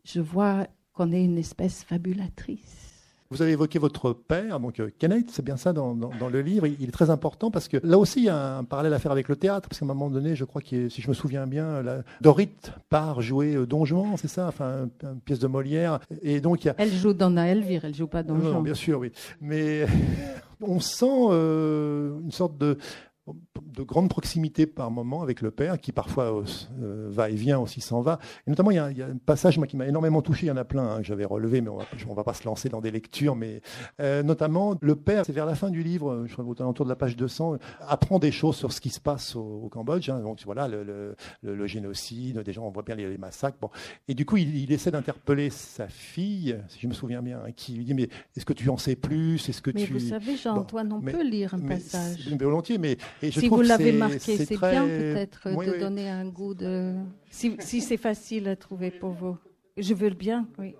[0.03, 2.92] je vois qu'on est une espèce fabulatrice.
[3.33, 6.67] Vous avez évoqué votre père, donc euh, Kenneth, c'est bien ça dans, le livre.
[6.67, 9.11] Il est très important parce que là aussi, il y a un parallèle à faire
[9.11, 9.67] avec le théâtre.
[9.67, 12.51] Parce qu'à un moment donné, je crois que si je me souviens bien, la, Dorit
[12.89, 14.47] part jouer euh, Don Juan, c'est ça?
[14.47, 15.99] Enfin, une, pièce de Molière.
[16.21, 16.75] Et donc, il y a...
[16.77, 18.61] Elle joue dans Elvire, elle joue pas Don Juan.
[18.61, 19.11] bien sûr, oui.
[19.41, 19.87] Mais
[20.61, 22.77] on sent euh, une sorte de
[23.27, 26.43] de grande proximité par moment avec le père, qui parfois
[26.81, 28.19] euh, va et vient aussi s'en va.
[28.45, 30.57] Et notamment, il y, a, un passage moi, qui m'a énormément touché, il y en
[30.57, 32.91] a plein hein, que j'avais relevé, mais on ne va pas se lancer dans des
[32.91, 33.35] lectures.
[33.35, 33.61] Mais
[33.99, 36.95] euh, notamment, le père, c'est vers la fin du livre, je crois autour de la
[36.95, 37.57] page 200,
[37.87, 40.09] apprend des choses sur ce qui se passe au, Cambodge.
[40.09, 40.19] Hein.
[40.19, 43.57] donc voilà, le, le, génocide, des gens, on voit bien les, massacres.
[43.61, 43.69] Bon.
[44.07, 47.73] Et du coup, il, essaie d'interpeller sa fille, si je me souviens bien, hein, qui
[47.73, 49.47] lui dit, mais est-ce que tu en sais plus?
[49.49, 49.93] Est-ce que mais tu...
[49.93, 52.27] vous savez, Jean-Antoine, on peut lire un passage.
[52.29, 56.27] Mais volontiers, mais et je si vous l'avez marqué, c'est bien peut-être de donner un
[56.27, 56.95] goût de.
[57.29, 59.37] Si, si c'est facile à trouver pour vous.
[59.77, 60.75] Je veux le bien, oui.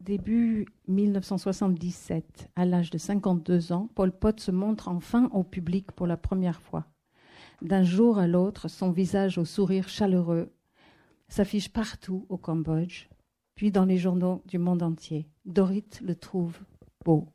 [0.00, 6.06] Début 1977, à l'âge de 52 ans, Paul Pot se montre enfin au public pour
[6.06, 6.86] la première fois.
[7.62, 10.52] D'un jour à l'autre, son visage au sourire chaleureux
[11.28, 13.08] s'affiche partout au Cambodge,
[13.54, 15.28] puis dans les journaux du monde entier.
[15.44, 16.58] Dorit le trouve
[17.04, 17.28] beau.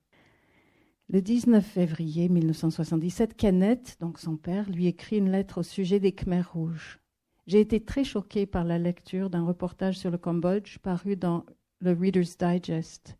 [1.13, 6.13] Le 19 février 1977, Kenneth, donc son père, lui écrit une lettre au sujet des
[6.13, 7.01] Khmers rouges.
[7.47, 11.45] J'ai été très choquée par la lecture d'un reportage sur le Cambodge paru dans
[11.81, 13.17] le Reader's Digest.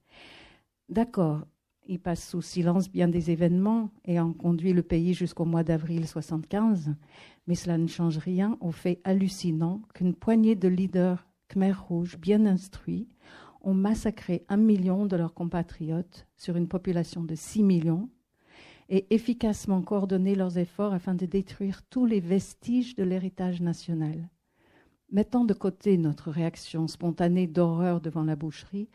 [0.88, 1.42] D'accord,
[1.86, 6.96] il passe sous silence bien des événements ayant conduit le pays jusqu'au mois d'avril 75,
[7.46, 12.46] mais cela ne change rien au fait hallucinant qu'une poignée de leaders Khmers rouges bien
[12.46, 13.10] instruits
[13.64, 18.10] ont massacré un million de leurs compatriotes sur une population de 6 millions
[18.90, 24.30] et efficacement coordonné leurs efforts afin de détruire tous les vestiges de l'héritage national.
[25.12, 28.90] Mettant de côté notre réaction spontanée d'horreur devant la boucherie,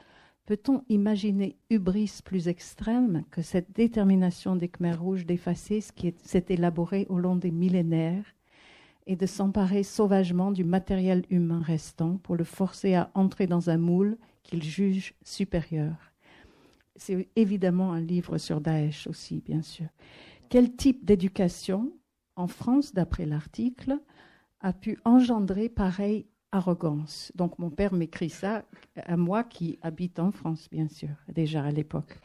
[0.47, 6.47] peut-on imaginer hubris plus extrême que cette détermination des Khmers rouges d'effacer ce qui s'est
[6.49, 8.25] élaboré au long des millénaires
[9.07, 13.79] et de s'emparer sauvagement du matériel humain restant pour le forcer à entrer dans un
[13.79, 15.95] moule qu'il juge supérieur.
[16.97, 19.87] C'est évidemment un livre sur Daesh aussi, bien sûr.
[20.49, 21.93] Quel type d'éducation,
[22.37, 23.99] en France, d'après l'article,
[24.61, 27.33] a pu engendrer pareil arrogance?
[27.35, 28.65] Donc mon père m'écrit ça
[29.05, 32.19] à moi qui habite en France, bien sûr, déjà à l'époque.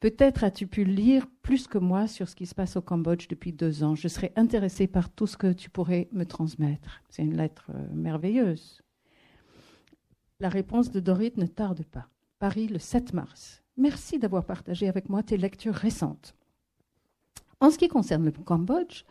[0.00, 3.52] Peut-être as-tu pu lire plus que moi sur ce qui se passe au Cambodge depuis
[3.52, 3.94] deux ans.
[3.94, 7.02] Je serais intéressée par tout ce que tu pourrais me transmettre.
[7.08, 8.83] C'est une lettre euh, merveilleuse.
[10.40, 12.08] La réponse de Dorit ne tarde pas.
[12.40, 13.62] Paris, le 7 mars.
[13.76, 16.34] Merci d'avoir partagé avec moi tes lectures récentes.
[17.60, 19.04] En ce qui concerne le Cambodge,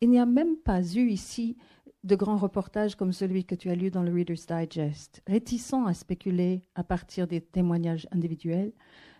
[0.00, 1.56] il n'y a même pas eu ici
[2.04, 5.20] de grands reportages comme celui que tu as lu dans le Reader's Digest.
[5.26, 8.72] Réticents à spéculer à partir des témoignages individuels,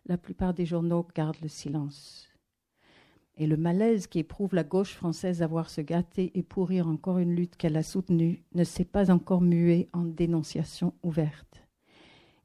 [0.07, 2.28] la plupart des journaux gardent le silence.
[3.41, 7.19] Et le malaise qui éprouve la gauche française à voir se gâter et pourrir encore
[7.19, 11.63] une lutte qu'elle a soutenue ne s'est pas encore mué en dénonciation ouverte.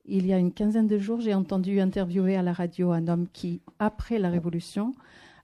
[0.06, 3.27] Il y a une quinzaine de jours, j'ai entendu interviewer à la radio un homme
[3.32, 4.93] qui, après la Révolution,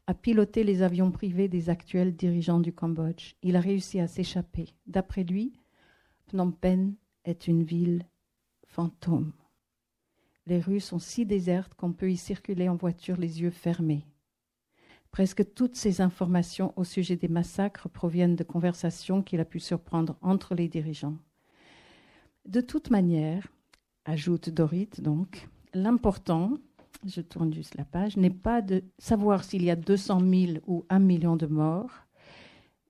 [0.05, 3.33] a piloté les avions privés des actuels dirigeants du Cambodge.
[3.41, 4.73] Il a réussi à s'échapper.
[4.85, 5.53] D'après lui,
[6.27, 6.93] Phnom Penh
[7.25, 8.05] est une ville
[8.67, 9.31] fantôme.
[10.45, 14.05] Les rues sont si désertes qu'on peut y circuler en voiture les yeux fermés.
[15.12, 20.17] Presque toutes ces informations au sujet des massacres proviennent de conversations qu'il a pu surprendre
[20.22, 21.17] entre les dirigeants.
[22.45, 23.48] De toute manière,
[24.06, 26.54] ajoute Dorit donc, l'important,
[27.06, 30.86] je tourne juste la page, n'est pas de savoir s'il y a 200 000 ou
[30.89, 31.91] 1 million de morts.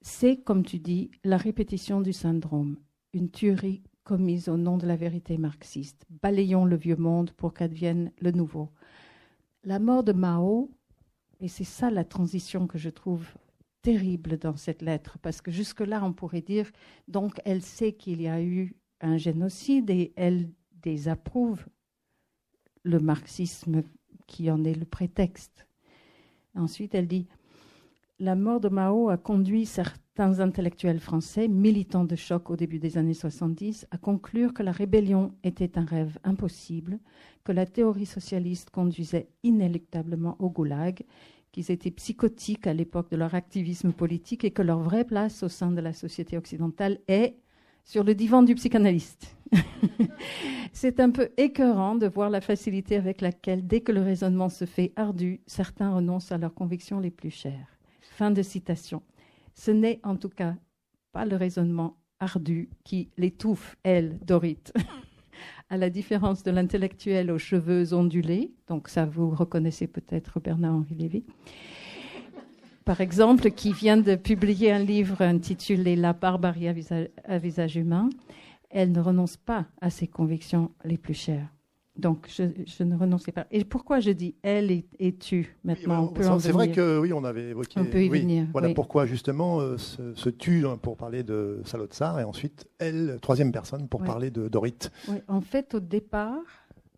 [0.01, 2.77] C'est, comme tu dis, la répétition du syndrome,
[3.13, 6.05] une tuerie commise au nom de la vérité marxiste.
[6.10, 8.69] Balayons le vieux monde pour qu'advienne le nouveau.
[9.63, 10.71] La mort de Mao,
[11.39, 13.25] et c'est ça la transition que je trouve
[13.82, 16.69] terrible dans cette lettre, parce que jusque-là, on pourrait dire,
[17.08, 21.65] donc elle sait qu'il y a eu un génocide et elle désapprouve
[22.84, 23.84] le marxisme
[24.28, 25.65] qui en est le prétexte.
[26.56, 27.28] Ensuite, elle dit
[28.19, 32.97] La mort de Mao a conduit certains intellectuels français, militants de choc au début des
[32.97, 36.99] années 70, à conclure que la rébellion était un rêve impossible,
[37.43, 41.03] que la théorie socialiste conduisait inéluctablement au goulag,
[41.51, 45.49] qu'ils étaient psychotiques à l'époque de leur activisme politique et que leur vraie place au
[45.49, 47.36] sein de la société occidentale est
[47.86, 49.36] sur le divan du psychanalyste.
[50.73, 54.65] C'est un peu écœurant de voir la facilité avec laquelle, dès que le raisonnement se
[54.65, 57.79] fait ardu, certains renoncent à leurs convictions les plus chères.
[58.01, 59.01] Fin de citation.
[59.53, 60.55] Ce n'est en tout cas
[61.12, 64.59] pas le raisonnement ardu qui l'étouffe, elle, Dorit.
[65.69, 71.23] à la différence de l'intellectuel aux cheveux ondulés, donc ça vous reconnaissez peut-être Bernard-Henri Lévy,
[72.83, 78.09] par exemple, qui vient de publier un livre intitulé La barbarie à visage humain
[78.69, 81.47] elle ne renonce pas à ses convictions les plus chères.
[81.99, 83.45] Donc, je, ne renonçais pas.
[83.51, 87.79] Et pourquoi je dis elle et, tu maintenant C'est vrai que oui, on avait évoqué.
[87.79, 88.47] On peut y venir.
[88.51, 93.51] Voilà pourquoi justement euh, ce, tu hein, pour parler de Salotsar et ensuite elle, troisième
[93.51, 94.89] personne, pour parler de Dorit.
[95.07, 96.41] Oui, en fait, au départ,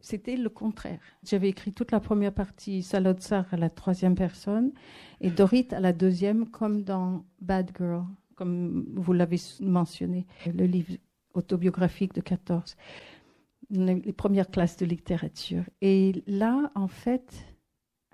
[0.01, 0.99] c'était le contraire.
[1.23, 4.71] J'avais écrit toute la première partie Salotsar à la troisième personne
[5.19, 8.03] et Dorit à la deuxième, comme dans Bad Girl,
[8.35, 10.93] comme vous l'avez mentionné, le livre
[11.33, 12.75] autobiographique de 14,
[13.71, 15.63] les premières classes de littérature.
[15.81, 17.45] Et là, en fait,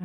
[0.00, 0.04] euh,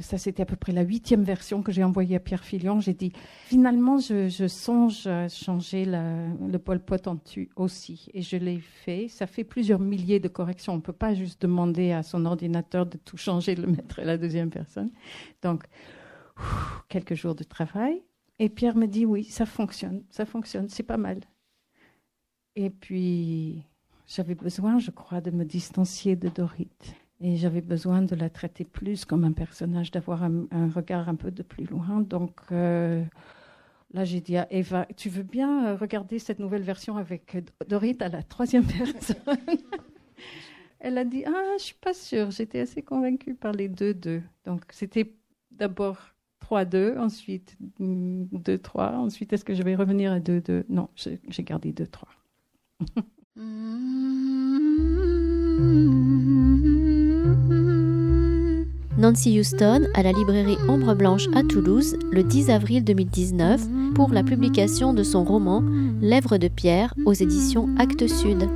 [0.00, 2.80] ça c'était à peu près la huitième version que j'ai envoyée à Pierre Filion.
[2.80, 3.12] J'ai dit,
[3.44, 8.08] finalement, je, songe à changer le Pol Pot en tu aussi.
[8.14, 9.08] Et je l'ai fait.
[9.08, 10.72] Ça fait plusieurs milliers de corrections.
[10.72, 14.00] On ne peut pas juste demander à son ordinateur de tout changer, de le mettre
[14.00, 14.90] à la deuxième personne.
[15.42, 15.64] Donc,
[16.88, 18.02] quelques jours de travail.
[18.38, 21.20] Et Pierre me dit, oui, ça fonctionne, ça fonctionne, c'est pas mal.
[22.54, 23.64] Et puis,
[24.08, 26.70] j'avais besoin, je crois, de me distancier de Dorit.
[27.20, 31.30] Et j'avais besoin de la traiter plus comme un personnage, d'avoir un, regard un peu
[31.30, 32.00] de plus loin.
[32.00, 33.04] Donc euh,
[33.92, 37.36] là, j'ai dit à Eva, tu veux bien euh, regarder cette nouvelle version avec
[37.68, 39.16] Dorit à la troisième personne?
[40.80, 42.30] Elle a dit, ah, je suis pas sûre.
[42.30, 44.22] J'étais assez convaincue par les deux deux.
[44.46, 45.12] Donc c'était
[45.50, 45.98] d'abord
[46.48, 52.04] 3-2, ensuite 2-3, ensuite est-ce que je vais revenir à 2-2 Non, j'ai gardé 2-3.
[58.98, 63.60] Nancy Houston à la librairie Ombre Blanche à Toulouse le 10 avril 2019
[63.94, 65.62] pour la publication de son roman
[66.00, 68.48] Lèvres de pierre aux éditions Actes Sud.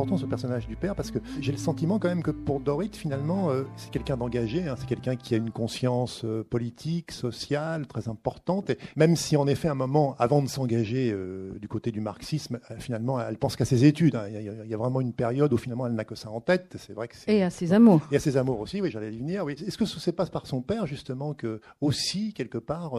[0.00, 2.90] Important ce personnage du père parce que j'ai le sentiment quand même que pour Dorit,
[2.92, 7.86] finalement, euh, c'est quelqu'un d'engagé, hein, c'est quelqu'un qui a une conscience euh, politique, sociale
[7.86, 8.70] très importante.
[8.70, 12.00] Et même si en effet, à un moment, avant de s'engager euh, du côté du
[12.00, 14.16] marxisme, finalement, elle pense qu'à ses études.
[14.16, 14.24] Hein.
[14.28, 16.76] Il, y a, vraiment une période où finalement, elle n'a que ça en tête.
[16.78, 18.00] C'est vrai que et à ses amours.
[18.10, 19.44] Et à ses amours aussi, oui, j'allais y venir.
[19.44, 19.54] Oui.
[19.66, 22.94] Est-ce que ce passe par son père justement que aussi quelque part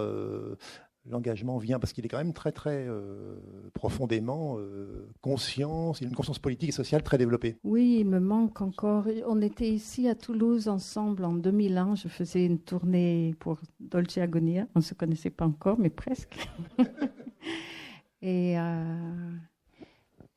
[1.09, 3.35] l'engagement vient parce qu'il est quand même très très euh,
[3.73, 7.57] profondément euh, conscient, il a une conscience politique et sociale très développée.
[7.63, 9.07] Oui, il me manque encore.
[9.27, 11.95] On était ici à Toulouse ensemble en 2001.
[11.95, 14.67] Je faisais une tournée pour Dolce Agonia.
[14.75, 16.47] On ne se connaissait pas encore, mais presque.
[18.21, 19.31] et euh,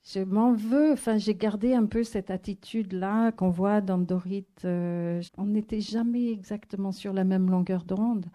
[0.02, 0.92] je m'en veux.
[0.92, 4.46] Enfin, j'ai gardé un peu cette attitude-là qu'on voit dans Dorit.
[4.64, 8.26] on n'était jamais exactement sur la même longueur d'onde.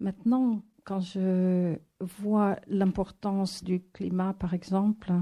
[0.00, 5.12] Maintenant, quand je vois l'importance du climat, par exemple,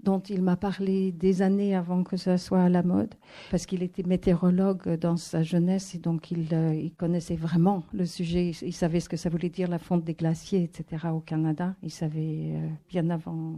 [0.00, 3.14] dont il m'a parlé des années avant que ça soit à la mode,
[3.50, 8.50] parce qu'il était météorologue dans sa jeunesse et donc il, euh, connaissait vraiment le sujet.
[8.62, 11.08] Il savait ce que ça voulait dire la fonte des glaciers, etc.
[11.12, 11.74] au Canada.
[11.82, 13.56] Il savait euh, bien avant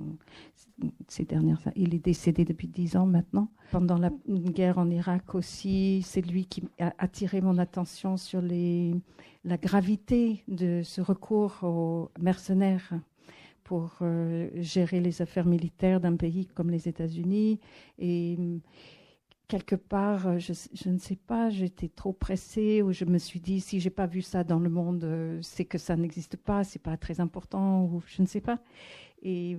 [1.08, 1.74] ces dernières années.
[1.76, 3.48] Il est décédé depuis dix ans maintenant.
[3.70, 9.56] Pendant la guerre en Irak aussi, c'est lui qui a attiré mon attention sur la
[9.58, 12.94] gravité de ce recours aux mercenaires
[13.70, 17.60] pour euh, gérer les affaires militaires d'un pays comme les États-Unis.
[18.00, 18.60] Et hum,
[19.46, 23.60] quelque part, euh, je, ne sais pas, j'étais trop pressée ou je me suis dit,
[23.60, 26.80] si j'ai pas vu ça dans le monde, euh, c'est que ça n'existe pas, c'est
[26.80, 28.58] pas très important ou je ne sais pas.
[29.22, 29.56] Et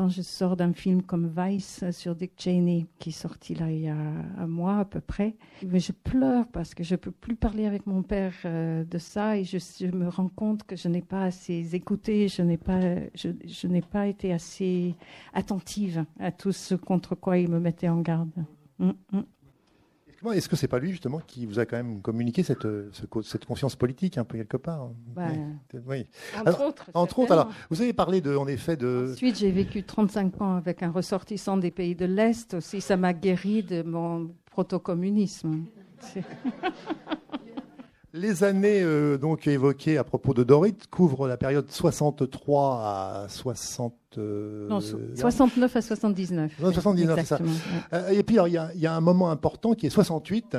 [0.00, 3.80] quand je sors d'un film comme Vice sur Dick Cheney, qui est sorti là il
[3.80, 3.94] y a
[4.38, 7.86] un mois à peu près, mais je pleure parce que je peux plus parler avec
[7.86, 9.58] mon père euh, de ça et je,
[9.94, 12.80] me rends compte que je n'ai pas assez écouté, je n'ai pas,
[13.14, 14.94] je, n'ai pas été assez
[15.34, 18.30] attentive à tout ce contre quoi il me mettait en garde.
[18.78, 19.20] Mm, mm.
[20.32, 22.66] Est-ce que c'est pas lui justement qui vous a quand même communiqué cette,
[23.22, 25.28] cette conscience politique un peu quelque part hein bah,
[25.86, 26.06] oui.
[26.38, 26.90] Entre autres.
[26.94, 27.32] Entre autres.
[27.32, 29.10] Alors, vous avez parlé de, en effet de.
[29.12, 32.80] Ensuite, j'ai vécu 35 ans avec un ressortissant des pays de l'Est aussi.
[32.80, 35.64] Ça m'a guéri de mon proto-communisme.
[38.12, 43.94] Les années euh, donc évoquées à propos de Dorit couvrent la période 63 à 60.
[44.18, 46.52] Euh, non, 69 à 79.
[46.58, 47.38] 79, c'est ça.
[47.92, 50.56] Euh, et puis il y, y, a un moment important qui est 68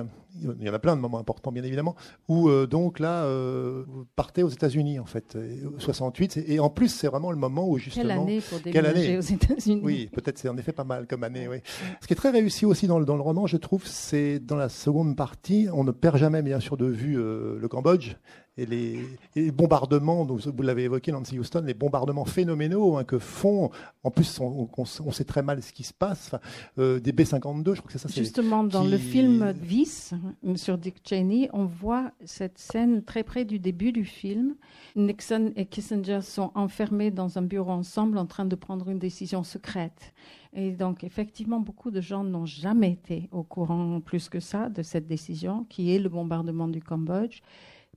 [0.59, 1.95] il y en a plein de moments importants, bien évidemment,
[2.27, 5.37] où euh, donc là, euh, vous partez aux États-Unis, en fait,
[5.77, 6.43] 68.
[6.47, 8.03] Et en plus, c'est vraiment le moment où justement.
[8.03, 9.81] Quelle année pour déménager aux États-Unis?
[9.83, 11.57] Oui, peut-être c'est en effet pas mal comme année, oui.
[12.01, 14.55] Ce qui est très réussi aussi dans le, dans le roman, je trouve, c'est dans
[14.55, 18.15] la seconde partie, on ne perd jamais, bien sûr, de vue euh, le Cambodge,
[18.57, 23.71] et les, bombardements, vous l'avez évoqué, Nancy Houston, les bombardements phénoménaux hein, que font,
[24.03, 26.35] en plus on, sait très mal ce qui se passe,
[26.77, 28.09] euh, des B-52, je crois que c'est ça.
[28.09, 30.13] Justement, dans le film Vice,
[30.55, 34.55] sur Dick Cheney, on voit cette scène très près du début du film.
[34.97, 39.43] Nixon et Kissinger sont enfermés dans un bureau ensemble en train de prendre une décision
[39.43, 40.13] secrète.
[40.53, 44.83] Et donc, effectivement, beaucoup de gens n'ont jamais été au courant plus que ça de
[44.83, 47.41] cette décision, qui est le bombardement du Cambodge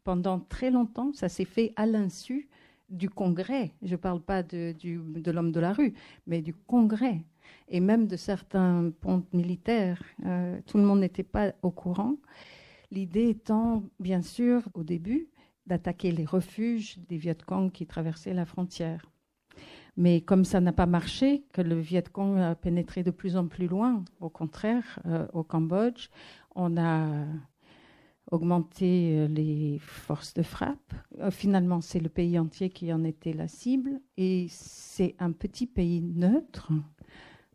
[0.05, 2.49] pendant très longtemps, ça s'est fait à l'insu
[2.91, 3.73] du Congrès.
[3.83, 4.75] Je ne parle pas de,
[5.31, 5.95] l'homme de la rue,
[6.27, 7.25] mais du Congrès
[7.69, 10.03] et même de certains ponts militaires.
[10.25, 12.17] Euh, tout le monde n'était pas au courant.
[12.91, 15.29] L'idée étant, bien sûr, au début,
[15.67, 19.11] d'attaquer les refuges des Viet Cong qui traversaient la frontière.
[19.97, 23.47] Mais comme ça n'a pas marché, que le Viet Cong a pénétré de plus en
[23.47, 26.09] plus loin, au contraire, euh, au Cambodge,
[26.55, 27.25] on a
[28.31, 30.95] augmenter euh, les forces de frappe.
[31.21, 35.67] Euh, finalement, c'est le pays entier qui en était la cible et c'est un petit
[35.67, 36.73] pays neutre,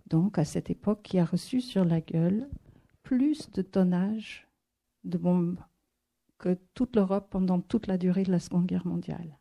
[0.07, 2.49] donc à cette époque, qui a reçu sur la gueule
[3.03, 4.47] plus de tonnage
[5.03, 5.59] de bombes
[6.38, 9.38] que toute l'Europe pendant toute la durée de la Seconde Guerre mondiale.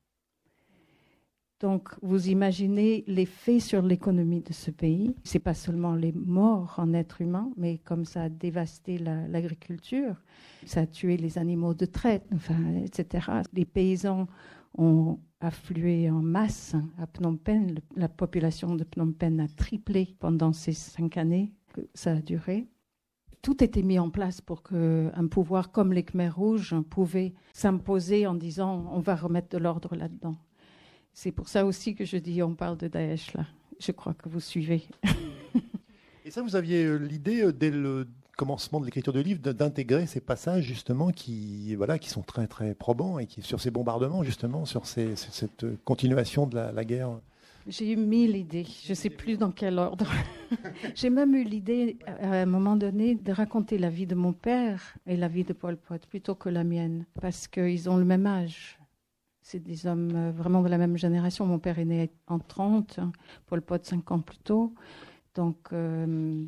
[1.60, 5.16] Donc, vous imaginez l'effet sur l'économie de ce pays.
[5.24, 10.14] C'est pas seulement les morts en êtres humains, mais comme ça a dévasté l'agriculture,
[10.66, 13.26] ça a tué les animaux de traite, enfin, etc.
[13.52, 14.28] Les paysans
[14.76, 17.80] ont afflué en masse à Phnom Penh.
[17.96, 22.68] La population de Phnom Penh a triplé pendant ces cinq années que ça a duré.
[23.42, 28.34] Tout était mis en place pour qu'un pouvoir comme les Khmers rouges pouvait s'imposer en
[28.34, 30.36] disant on va remettre de l'ordre là-dedans.
[31.20, 33.44] C'est pour ça aussi que je dis on parle de Daesh là.
[33.80, 34.84] Je crois que vous suivez.
[36.24, 38.06] Et ça, vous aviez euh, l'idée euh, dès le
[38.36, 42.72] commencement de l'écriture du livre d'intégrer ces passages justement qui voilà qui sont très très
[42.72, 47.18] probants et qui sur ces bombardements justement sur cette continuation de la, guerre.
[47.66, 48.66] J'ai eu mille idées.
[48.84, 50.06] Je ne sais plus dans quel ordre.
[50.94, 54.94] J'ai même eu l'idée, à un moment donné, de raconter la vie de mon père
[55.04, 58.24] et la vie de Paul Pot plutôt que la mienne, parce qu'ils ont le même
[58.24, 58.77] âge.
[59.50, 61.46] C'est des hommes euh, vraiment de la même génération.
[61.46, 63.00] Mon père est né en 30,
[63.46, 64.74] Paul Pot cinq ans plus tôt.
[65.34, 66.44] Donc, euh,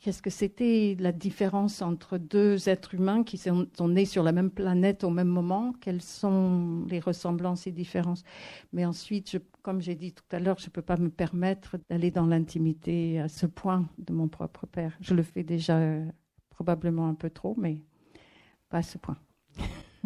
[0.00, 4.50] qu'est-ce que c'était la différence entre deux êtres humains qui sont, nés sur la même
[4.50, 5.74] planète au même moment?
[5.82, 8.24] Quelles sont les ressemblances et différences?
[8.72, 12.10] Mais ensuite, comme j'ai dit tout à l'heure, je ne peux pas me permettre d'aller
[12.10, 14.96] dans l'intimité à ce point de mon propre père.
[15.02, 16.02] Je le fais déjà euh,
[16.48, 17.82] probablement un peu trop, mais
[18.70, 19.18] pas à ce point.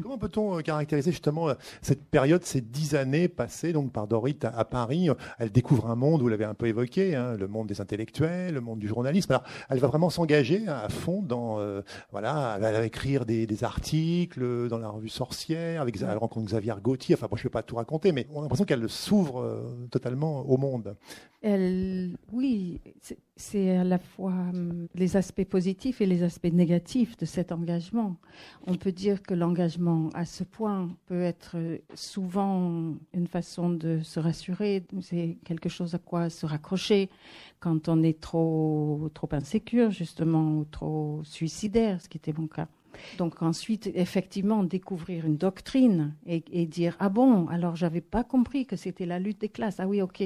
[0.00, 4.38] Comment peut-on euh, caractériser justement euh, cette période, ces dix années passées donc par Dorit
[4.42, 5.08] à, Paris?
[5.38, 8.60] Elle découvre un monde, vous l'avez un peu évoqué, hein, le monde des intellectuels, le
[8.60, 9.32] monde du journalisme.
[9.32, 14.68] Alors, elle va vraiment s'engager à fond dans, euh, voilà, elle va écrire des, articles
[14.68, 17.14] dans la revue Sorcière, avec, elle rencontre Xavier Gauthier.
[17.14, 20.40] Enfin, moi, je ne vais pas tout raconter, mais on a l'impression qu'elle s'ouvre totalement
[20.40, 20.96] au monde.
[21.44, 22.80] Oui,
[23.36, 28.16] c'est à la fois hum, les aspects positifs et les aspects négatifs de cet engagement.
[28.66, 31.56] On peut dire que l'engagement à ce point peut être
[31.94, 37.10] souvent une façon de se rassurer, c'est quelque chose à quoi se raccrocher
[37.58, 42.68] quand on est trop, trop insécure, justement, ou trop suicidaire, ce qui était mon cas.
[43.18, 48.76] Donc ensuite, effectivement, découvrir une doctrine et, dire ah bon, alors j'avais pas compris que
[48.76, 49.80] c'était la lutte des classes.
[49.80, 50.22] Ah oui, ok,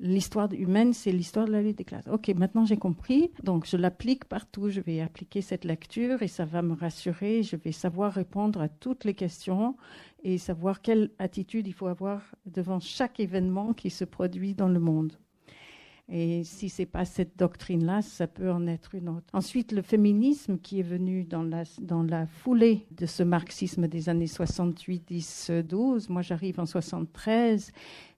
[0.00, 2.08] l'histoire humaine, c'est l'histoire de la lutte des classes.
[2.08, 3.30] Ok, maintenant j'ai compris.
[3.42, 4.70] Donc je l'applique partout.
[4.70, 7.42] Je vais appliquer cette lecture et ça va me rassurer.
[7.42, 9.76] Je vais savoir répondre à toutes les questions
[10.22, 14.80] et savoir quelle attitude il faut avoir devant chaque événement qui se produit dans le
[14.80, 15.12] monde.
[16.10, 19.26] Et si c'est pas cette doctrine-là, ça peut en être une autre.
[19.34, 24.08] Ensuite, le féminisme qui est venu dans la, dans la foulée de ce marxisme des
[24.08, 26.08] années 68, 10, 12.
[26.08, 27.72] Moi, j'arrive en 73.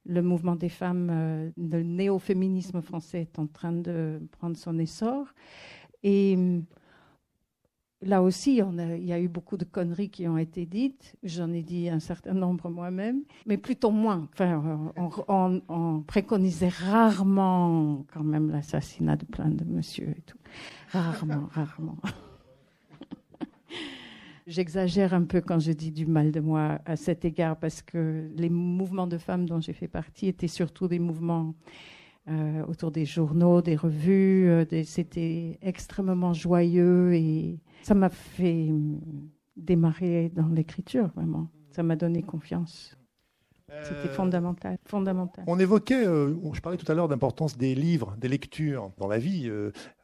[0.07, 5.27] Le mouvement des femmes, euh, le néo-féminisme français est en train de prendre son essor.
[6.05, 6.39] Et
[8.03, 11.17] là aussi, il y a eu beaucoup de conneries qui ont été dites.
[11.23, 14.29] J'en ai dit un certain nombre moi-même, mais plutôt moins.
[14.33, 14.93] Enfin,
[15.29, 20.39] on, préconisait rarement quand même l'assassinat de plein de monsieur et tout.
[20.91, 21.97] Rarement, rarement.
[24.47, 28.29] J'exagère un peu quand je dis du mal de moi à cet égard parce que
[28.35, 31.55] les mouvements de femmes dont j'ai fait partie étaient surtout des mouvements
[32.29, 34.49] euh, autour des journaux, des revues.
[34.49, 38.69] Euh, c'était extrêmement joyeux et ça m'a fait
[39.57, 41.49] démarrer dans l'écriture, vraiment.
[41.71, 42.97] Ça m'a donné confiance.
[43.85, 45.45] C'était euh, fondamental, fondamental.
[45.47, 49.51] On évoquait, je parlais tout à l'heure d'importance des livres, des lectures dans la vie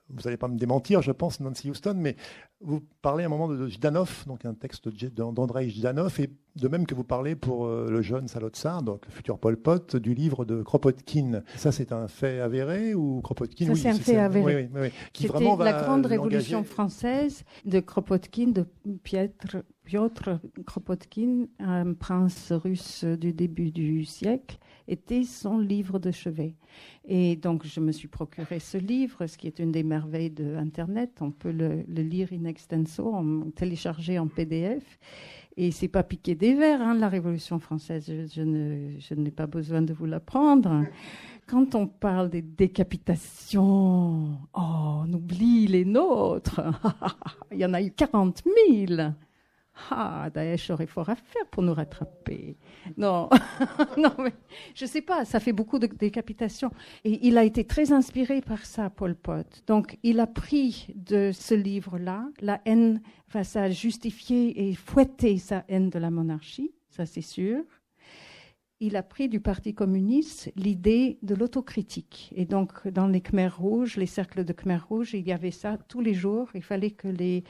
[0.08, 2.16] vous n'allez pas me démentir, je pense, Nancy Houston, mais
[2.60, 6.86] vous parlez à un moment de Zhdanov, donc un texte d'Andrei Zhdanov, et de même
[6.86, 10.44] que vous parlez pour euh, le jeune Salotsar, donc le futur Pol Pot, du livre
[10.44, 11.42] de Kropotkin.
[11.56, 13.66] Ça, c'est un fait avéré ou Kropotkin?
[13.74, 14.70] Ça, c'est un fait avéré.
[14.72, 18.66] Oui, oui, Qui vraiment la grande révolution française de Kropotkin, de
[19.02, 26.54] Piotr, Piotr Kropotkin, un prince russe du début du siècle, était son livre de chevet.
[27.04, 30.56] Et donc, je me suis procuré ce livre, ce qui est une des merveilles de
[30.56, 31.18] Internet.
[31.20, 34.98] On peut le, lire in extenso, en, télécharger en PDF.
[35.56, 38.04] Et c'est pas piqué des verres, hein, la Révolution française.
[38.06, 40.84] Je, je n'ai pas besoin de vous l'apprendre.
[41.46, 46.60] Quand on parle des décapitations, oh, on oublie les nôtres.
[47.52, 48.42] Il y en a eu 40
[48.88, 49.12] 000.
[49.90, 52.56] Ah, Daesh aurait fort à faire pour nous rattraper.
[52.96, 53.28] Non,
[53.98, 54.32] non, mais
[54.74, 56.70] je sais pas, ça fait beaucoup de décapitations.
[57.04, 59.62] Et il a été très inspiré par ça, Paul Pot.
[59.66, 65.64] Donc, il a pris de ce livre-là la haine, face à justifier et fouetter sa
[65.68, 67.62] haine de la monarchie, ça c'est sûr.
[68.78, 72.30] Il a pris du Parti communiste l'idée de l'autocritique.
[72.36, 75.78] Et donc, dans les Khmers rouges, les cercles de Khmers rouges, il y avait ça
[75.88, 76.50] tous les jours.
[76.54, 77.42] Il fallait que les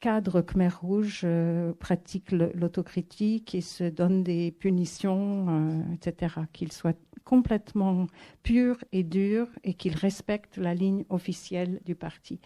[0.00, 6.34] cadre Khmer Rouge euh, pratique l'autocritique et se donne des punitions, euh, etc.
[6.52, 8.06] Qu'il soit complètement
[8.42, 12.40] pur et dur et qu'il respecte la ligne officielle du parti.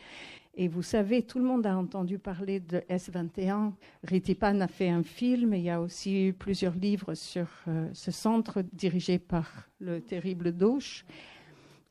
[0.57, 3.73] Et vous savez, tout le monde a entendu parler de S21.
[4.05, 5.55] Ritipan a fait un film.
[5.55, 10.53] il y a aussi eu plusieurs livres sur euh, ce centre dirigé par le terrible
[10.53, 11.05] Dauch,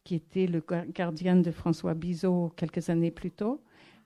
[0.03, 3.61] qui était le gardien de François Bizot quelques années plus tôt.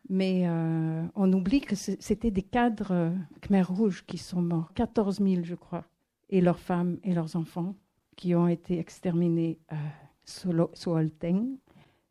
[0.10, 5.20] Mais euh, on oublie que c'était des cadres euh, Khmer Rouges qui sont morts, 14
[5.22, 5.86] 000 je crois,
[6.30, 7.76] et leurs femmes et leurs enfants
[8.16, 9.78] qui ont été exterminés à
[10.24, 11.58] Suolteng,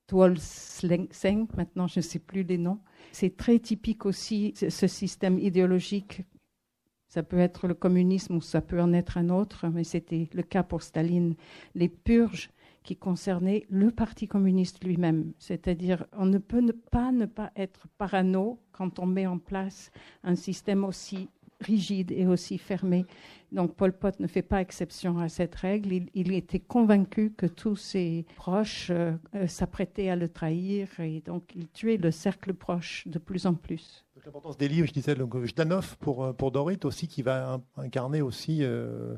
[0.07, 2.81] Tuolseng, maintenant je ne sais plus les noms.
[3.13, 6.23] C'est très typique aussi ce système idéologique.
[7.09, 10.43] Ça peut être le communisme ou ça peut en être un autre, mais c'était le
[10.43, 11.35] cas pour Staline.
[11.75, 12.51] Les purges
[12.87, 15.33] qui concernait le Parti communiste lui-même.
[15.39, 19.91] C'est-à-dire, on ne peut ne pas ne pas être parano quand on met en place
[20.23, 21.29] un système aussi
[21.61, 23.05] rigide et aussi fermé.
[23.51, 25.93] Donc Pol Pot ne fait pas exception à cette règle.
[26.15, 31.55] Il, était convaincu que tous ses proches euh, euh, s'apprêtaient à le trahir et donc
[31.57, 34.05] il tuait le cercle proche de plus en plus.
[34.25, 38.23] L'importance des livres, je disais, donc Jdanov pour, euh, pour Dorit aussi, qui va incarner
[38.23, 38.65] aussi,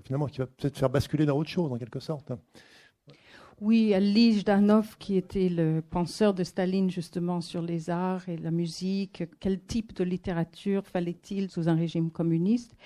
[0.05, 2.31] finalement, qui va peut-être faire basculer dans autre chose en quelque sorte.
[3.61, 8.53] Oui, Lee Jdanov, qui était le penseur de Staline justement sur les arts et la
[8.53, 12.77] musique, quel type de littérature fallait-il sous un régime communiste?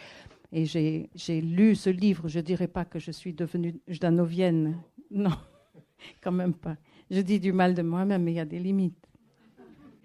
[0.50, 4.78] Et j'ai lu ce livre, je ne dirais pas que je suis devenue jdanovienne,
[5.10, 5.36] non,
[6.22, 6.76] quand même pas.
[7.10, 9.11] Je dis du mal de moi-même, mais il y a des limites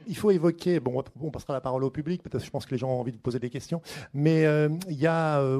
[0.07, 2.77] il faut évoquer, bon, on passera la parole au public, peut-être je pense que les
[2.77, 3.81] gens ont envie de poser des questions,
[4.13, 5.59] mais euh, il y a, euh,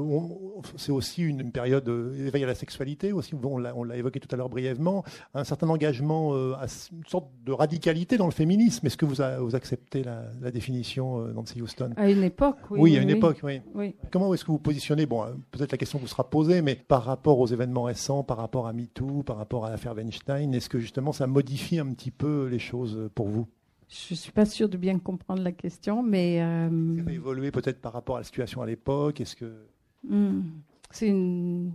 [0.76, 4.50] c'est aussi une, période d'éveil à la sexualité, aussi, on l'a évoqué tout à l'heure
[4.50, 6.54] brièvement, un certain engagement, euh,
[6.92, 8.86] une sorte de radicalité dans le féminisme.
[8.86, 11.92] Est-ce que vous, vous acceptez la, définition, Nancy Houston?
[11.98, 12.80] À une époque, oui.
[12.80, 13.62] Oui, à une époque, oui.
[13.76, 13.96] oui.
[14.12, 17.40] Comment est-ce que vous positionnez, bon, peut-être la question vous sera posée, mais par rapport
[17.40, 21.12] aux événements récents, par rapport à MeToo, par rapport à l'affaire Weinstein, est-ce que justement
[21.12, 23.48] ça modifie un petit peu les choses pour vous?
[23.90, 26.42] Je ne suis pas sûre de bien comprendre la question, mais...
[26.42, 26.98] Euh...
[26.98, 29.66] Ça a évolué peut-être par rapport à la situation à l'époque Est-ce que...
[30.08, 30.42] Hmm.
[30.92, 31.74] C'est une...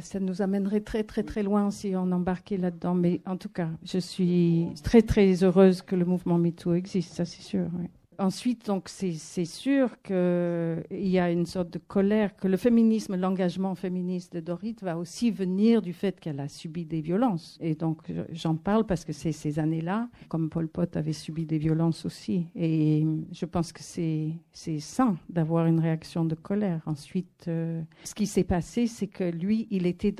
[0.00, 2.94] Ça nous amènerait très très très loin si on embarquait là-dedans.
[2.94, 7.24] Mais en tout cas, je suis très très heureuse que le mouvement MeToo existe, ça
[7.24, 7.68] c'est sûr.
[7.78, 7.86] Oui.
[8.20, 13.76] Ensuite, donc, c'est sûr qu'il y a une sorte de colère, que le féminisme, l'engagement
[13.76, 17.56] féministe de Dorit va aussi venir du fait qu'elle a subi des violences.
[17.60, 21.58] Et donc, j'en parle parce que c'est ces années-là, comme Paul Pot avait subi des
[21.58, 22.46] violences aussi.
[22.56, 26.82] Et je pense que c'est sain d'avoir une réaction de colère.
[26.86, 30.16] Ensuite, euh, ce qui s'est passé, c'est que lui, il était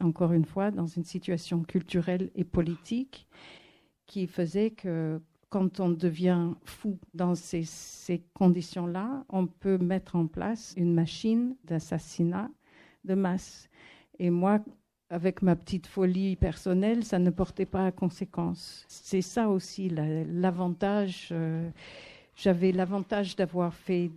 [0.00, 3.28] encore une fois, dans une situation culturelle et politique
[4.06, 5.20] qui faisait que
[5.56, 7.64] quand on devient fou dans ces,
[8.34, 12.50] conditions-là, on peut mettre en place une machine d'assassinat
[13.04, 13.70] de masse.
[14.18, 14.60] Et moi,
[15.08, 18.84] avec ma petite folie personnelle, ça ne portait pas à conséquence.
[18.86, 21.30] C'est ça aussi l'avantage.
[21.32, 21.70] Euh,
[22.34, 24.10] j'avais l'avantage d'avoir fait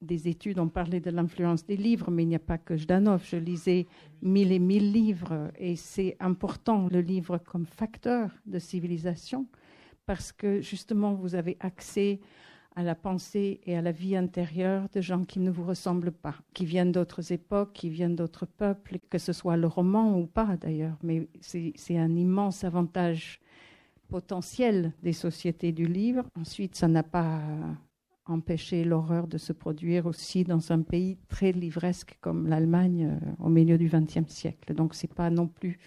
[0.00, 3.22] des études, on parlait de l'influence des livres, mais il n'y a pas que Jdanov.
[3.26, 3.86] Je lisais
[4.22, 9.46] mille et mille livres et c'est important le livre comme facteur de civilisation
[10.06, 12.20] parce que justement vous avez accès
[12.76, 16.34] à la pensée et à la vie intérieure de gens qui ne vous ressemblent pas,
[16.54, 20.56] qui viennent d'autres époques, qui viennent d'autres peuples, que ce soit le roman ou pas
[20.56, 20.96] d'ailleurs.
[21.02, 23.40] Mais c'est un immense avantage
[24.08, 26.24] potentiel des sociétés du livre.
[26.36, 27.40] Ensuite, ça n'a pas
[28.26, 33.50] empêché l'horreur de se produire aussi dans un pays très livresque comme l'Allemagne euh, au
[33.50, 34.74] milieu du XXe siècle.
[34.74, 35.78] Donc, ce n'est pas non plus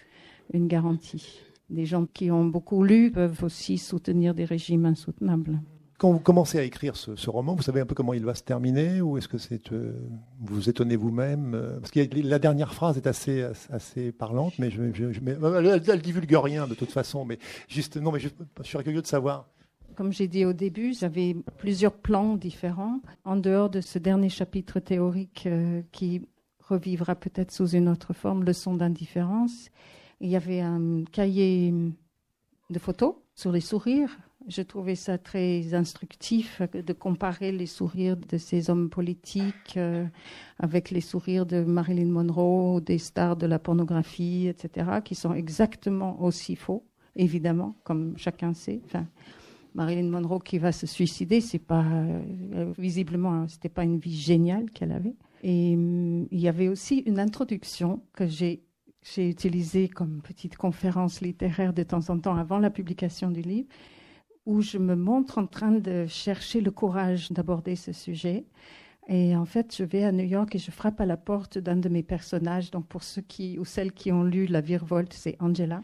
[0.52, 1.40] une garantie
[1.70, 5.60] des gens qui ont beaucoup lu peuvent aussi soutenir des régimes insoutenables.
[5.98, 8.44] Quand vous commencez à écrire ce, roman, vous savez un peu comment il va se
[8.44, 9.92] terminer ou est-ce que c'est euh,
[10.40, 14.70] vous vous étonnez vous-même euh, Parce que la dernière phrase est assez assez parlante, mais,
[14.70, 17.24] je, elle, divulgue rien de toute façon.
[17.24, 18.28] Mais juste non, mais je,
[18.62, 19.48] suis curieux de savoir.
[19.96, 24.78] Comme j'ai dit au début, j'avais plusieurs plans différents en dehors de ce dernier chapitre
[24.78, 26.22] théorique euh, qui
[26.60, 29.70] revivra peut-être sous une autre forme, leçon d'indifférence.
[30.20, 31.72] Il y avait un cahier
[32.70, 34.16] de photos sur les sourires.
[34.48, 40.06] Je trouvais ça très instructif de comparer les sourires de ces hommes politiques euh,
[40.58, 46.22] avec les sourires de Marilyn Monroe, des stars de la pornographie, etc., qui sont exactement
[46.22, 46.82] aussi faux,
[47.14, 48.80] évidemment, comme chacun sait.
[49.74, 54.70] Marilyn Monroe qui va se suicider, c'est pas euh, visiblement, c'était pas une vie géniale
[54.70, 55.14] qu'elle avait.
[55.42, 58.62] Et hum, il y avait aussi une introduction que j'ai
[59.14, 63.68] j'ai utilisé comme petite conférence littéraire de temps en temps avant la publication du livre,
[64.46, 68.44] où je me montre en train de chercher le courage d'aborder ce sujet.
[69.08, 71.76] Et en fait, je vais à New York et je frappe à la porte d'un
[71.76, 72.70] de mes personnages.
[72.70, 75.80] Donc, pour ceux qui ou celles qui ont lu La Virevolte, c'est Angela.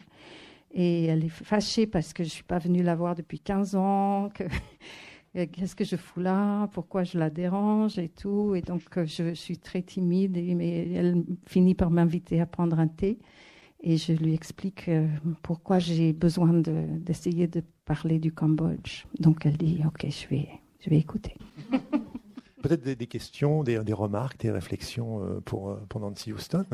[0.71, 3.75] Et elle est fâchée parce que je ne suis pas venue la voir depuis 15
[3.75, 4.43] ans, que
[5.35, 8.55] qu'est-ce que je fous là, pourquoi je la dérange et tout?
[8.55, 12.87] Et donc, euh, je, suis très timide, mais elle finit par m'inviter à prendre un
[12.87, 13.19] thé.
[13.81, 15.07] Et je lui explique euh,
[15.43, 19.05] pourquoi j'ai besoin d'essayer de, parler du Cambodge.
[19.19, 20.47] Donc, elle dit Ok, je vais,
[20.79, 21.35] je vais écouter.
[22.63, 26.65] Peut-être des, questions, des, remarques, des réflexions euh, pour, pour Nancy Houston?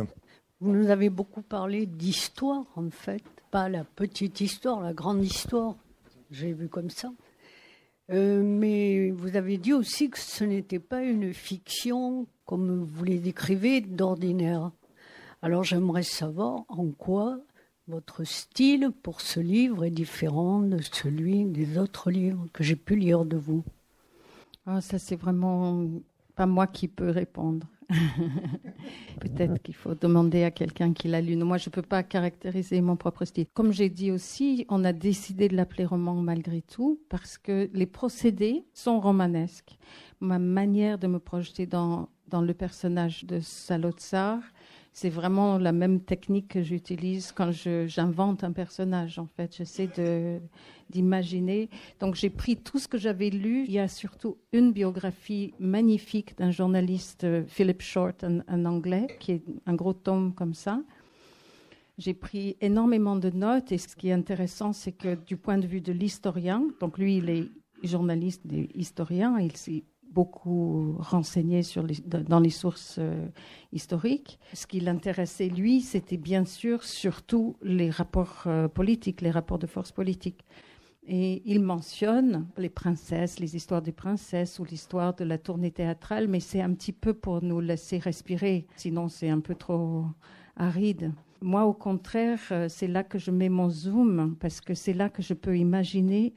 [0.62, 3.24] Vous nous avez beaucoup parlé d'histoire, en fait.
[3.50, 5.76] Pas la petite histoire, la grande histoire.
[6.30, 7.12] J'ai vu comme ça.
[8.10, 13.20] Euh, mais vous avez dit aussi que ce n'était pas une fiction, comme vous les
[13.20, 14.72] décrivez, d'ordinaire.
[15.42, 17.40] Alors j'aimerais savoir en quoi
[17.88, 22.96] votre style pour ce livre est différent de celui des autres livres que j'ai pu
[22.96, 23.64] lire de vous
[24.66, 25.88] ah, Ça, c'est vraiment
[26.36, 27.68] pas moi qui peux répondre.
[29.20, 31.36] Peut-être qu'il faut demander à quelqu'un qui l'a lu.
[31.36, 33.46] Moi, je ne peux pas caractériser mon propre style.
[33.54, 37.86] Comme j'ai dit aussi, on a décidé de l'appeler roman malgré tout parce que les
[37.86, 39.78] procédés sont romanesques.
[40.20, 44.40] Ma manière de me projeter dans, dans le personnage de Salotsar,
[44.94, 49.20] c'est vraiment la même technique que j'utilise quand j'invente un personnage.
[49.20, 49.90] En fait, j'essaie
[50.90, 51.70] d'imaginer.
[52.00, 53.64] Donc, j'ai pris tout ce que j'avais lu.
[53.66, 59.32] Il y a surtout une biographie magnifique d'un journaliste, euh, Philip Short, un, anglais, qui
[59.32, 60.82] est un gros tome comme ça.
[61.98, 65.68] J'ai pris énormément de notes et ce qui est intéressant, c'est que du point de
[65.68, 67.48] vue de l'historien, donc lui, il est
[67.84, 69.56] journaliste et historien, il
[70.12, 71.62] beaucoup renseigné
[72.06, 73.28] dans les sources euh,
[73.72, 74.40] historiques.
[74.54, 79.68] Ce qui l'intéressait, lui, c'était bien sûr surtout les rapports euh, politiques, les rapports de
[79.68, 80.46] force politique.
[81.08, 86.28] Et il mentionne les princesses, les histoires des princesses ou l'histoire de la tournée théâtrale,
[86.28, 90.06] mais c'est un petit peu pour nous laisser respirer, sinon c'est un peu trop
[90.56, 91.12] aride.
[91.42, 95.10] Moi, au contraire, euh, c'est là que je mets mon zoom, parce que c'est là
[95.10, 96.34] que je peux imaginer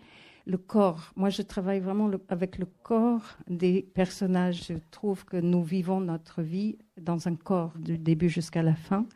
[0.46, 1.12] le corps.
[1.16, 4.66] Moi, je travaille vraiment avec le corps des personnages.
[4.68, 9.06] Je trouve que nous vivons notre vie dans un corps du début jusqu'à la fin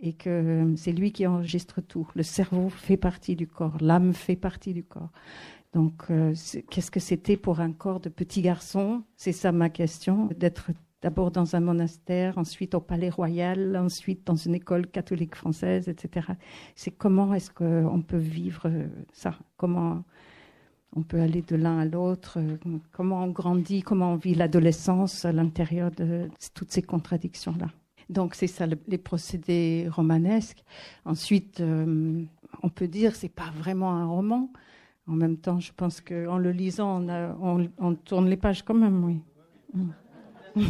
[0.00, 2.08] et que euh, c'est lui qui enregistre tout.
[2.14, 5.10] Le cerveau fait partie du corps, l'âme fait partie du corps.
[5.72, 6.34] Donc, euh,
[6.70, 9.02] qu'est-ce que c'était pour un corps de petit garçon?
[9.16, 10.70] C'est ça ma question, d'être
[11.02, 16.28] d'abord dans un monastère, ensuite au palais royal, ensuite dans une école catholique française, etc.
[16.74, 18.70] C'est comment est-ce qu'on peut vivre
[19.12, 19.34] ça?
[19.56, 20.04] Comment
[20.96, 22.38] on peut aller de l'un à l'autre,
[22.90, 27.68] comment on grandit, comment on vit l'adolescence à l'intérieur de toutes ces contradictions-là.
[28.08, 30.64] Donc c'est ça les procédés romanesques.
[31.04, 32.22] Ensuite, euh,
[32.62, 34.50] on peut dire c'est pas vraiment un roman.
[35.06, 37.06] En même temps, je pense qu'en le lisant,
[37.78, 39.20] on, tourne les pages quand même, oui.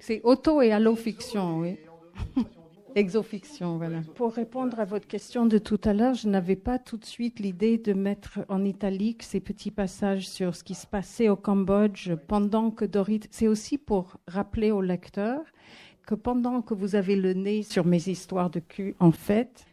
[0.00, 1.76] C'est auto et allo-fiction, oui.
[2.94, 4.00] Exofiction, voilà.
[4.14, 7.38] Pour répondre à votre question de tout à l'heure, je n'avais pas tout de suite
[7.38, 12.12] l'idée de mettre en italique ces petits passages sur ce qui se passait au Cambodge
[12.26, 13.20] pendant que Dorit.
[13.30, 15.40] C'est aussi pour rappeler au lecteur
[16.06, 19.66] que pendant que vous avez le nez sur mes histoires de cul, en fait,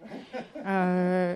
[0.68, 1.36] euh,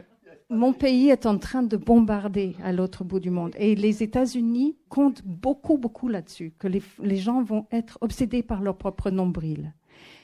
[0.49, 3.55] mon pays est en train de bombarder à l'autre bout du monde.
[3.57, 8.61] Et les États-Unis comptent beaucoup, beaucoup là-dessus, que les, les gens vont être obsédés par
[8.61, 9.73] leur propre nombril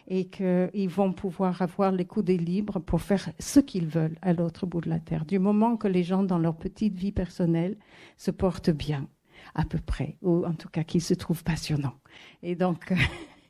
[0.08, 4.66] et qu'ils vont pouvoir avoir les coudes libres pour faire ce qu'ils veulent à l'autre
[4.66, 5.26] bout de la terre.
[5.26, 7.78] Du moment que les gens dans leur petite vie personnelle
[8.16, 9.08] se portent bien,
[9.54, 11.96] à peu près, ou en tout cas qu'ils se trouvent passionnants.
[12.42, 12.94] Et donc,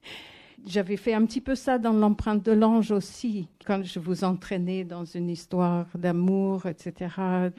[0.65, 4.83] j'avais fait un petit peu ça dans l'empreinte de l'ange aussi, quand je vous entraînais
[4.83, 7.51] dans une histoire d'amour, etc.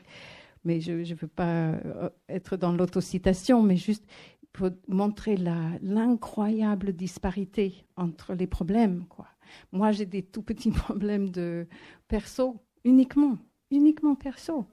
[0.64, 4.04] Mais je ne veux pas euh, être dans l'autocitation, mais juste
[4.58, 9.04] pour montrer l'incroyable disparité entre les problèmes.
[9.70, 11.68] Moi, j'ai des tout petits problèmes de
[12.08, 13.38] perso, uniquement,
[13.70, 14.66] uniquement perso.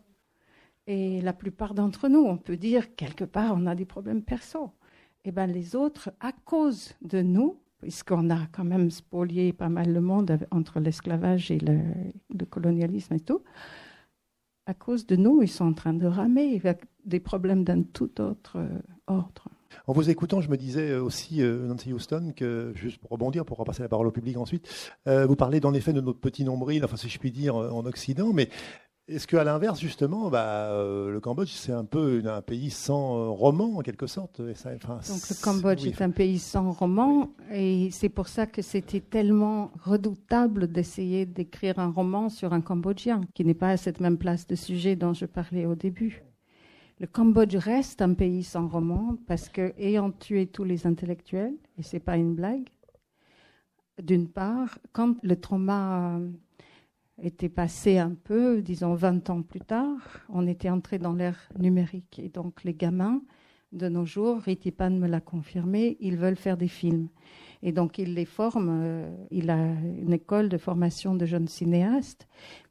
[0.88, 4.72] Et la plupart d'entre nous, on peut dire quelque part, on a des problèmes perso.
[5.24, 9.70] Et eh bien les autres, à cause de nous, puisqu'on a quand même spolié pas
[9.70, 11.80] mal le monde entre l'esclavage et le,
[12.34, 13.44] le, colonialisme et tout,
[14.66, 18.20] à cause de nous, ils sont en train de ramer avec des problèmes d'un tout
[18.20, 19.50] autre euh, ordre.
[19.88, 23.46] En vous écoutant, je me disais euh, aussi, euh, Nancy Houston, que, juste pour rebondir,
[23.46, 24.68] pour repasser la parole au public ensuite,
[25.08, 27.86] euh, vous parlez en effet de notre petit nombril, enfin si je puis dire, en
[27.86, 28.50] Occident, mais
[29.08, 33.82] est-ce qu'à l'inverse, justement, bah, le Cambodge, c'est un peu un pays sans roman, en
[33.82, 38.64] quelque sorte Donc le Cambodge est un pays sans roman, et c'est pour ça que
[38.64, 44.00] c'était tellement redoutable d'essayer d'écrire un roman sur un Cambodgien, qui n'est pas à cette
[44.00, 46.24] même place de sujet dont je parlais au début.
[47.00, 51.84] Le Cambodge reste un pays sans roman parce que, ayant tué tous les intellectuels, et
[51.84, 52.70] c'est pas une blague,
[54.02, 56.20] d'une part, quand le trauma
[57.22, 62.20] était passé un peu, disons 20 ans plus tard, on était entré dans l'ère numérique.
[62.20, 63.22] Et donc les gamins
[63.74, 67.10] de nos jours, Ritipan me l'a confirmé, ils veulent faire des films.
[67.62, 72.28] Et donc il les forme, euh, il a une école de formation de jeunes cinéastes,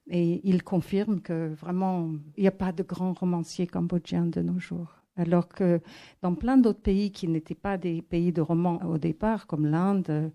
[0.09, 4.59] et il confirme que vraiment, il n'y a pas de grands romanciers cambodgiens de nos
[4.59, 5.01] jours.
[5.17, 5.81] Alors que
[6.23, 10.33] dans plein d'autres pays qui n'étaient pas des pays de romans au départ, comme l'Inde,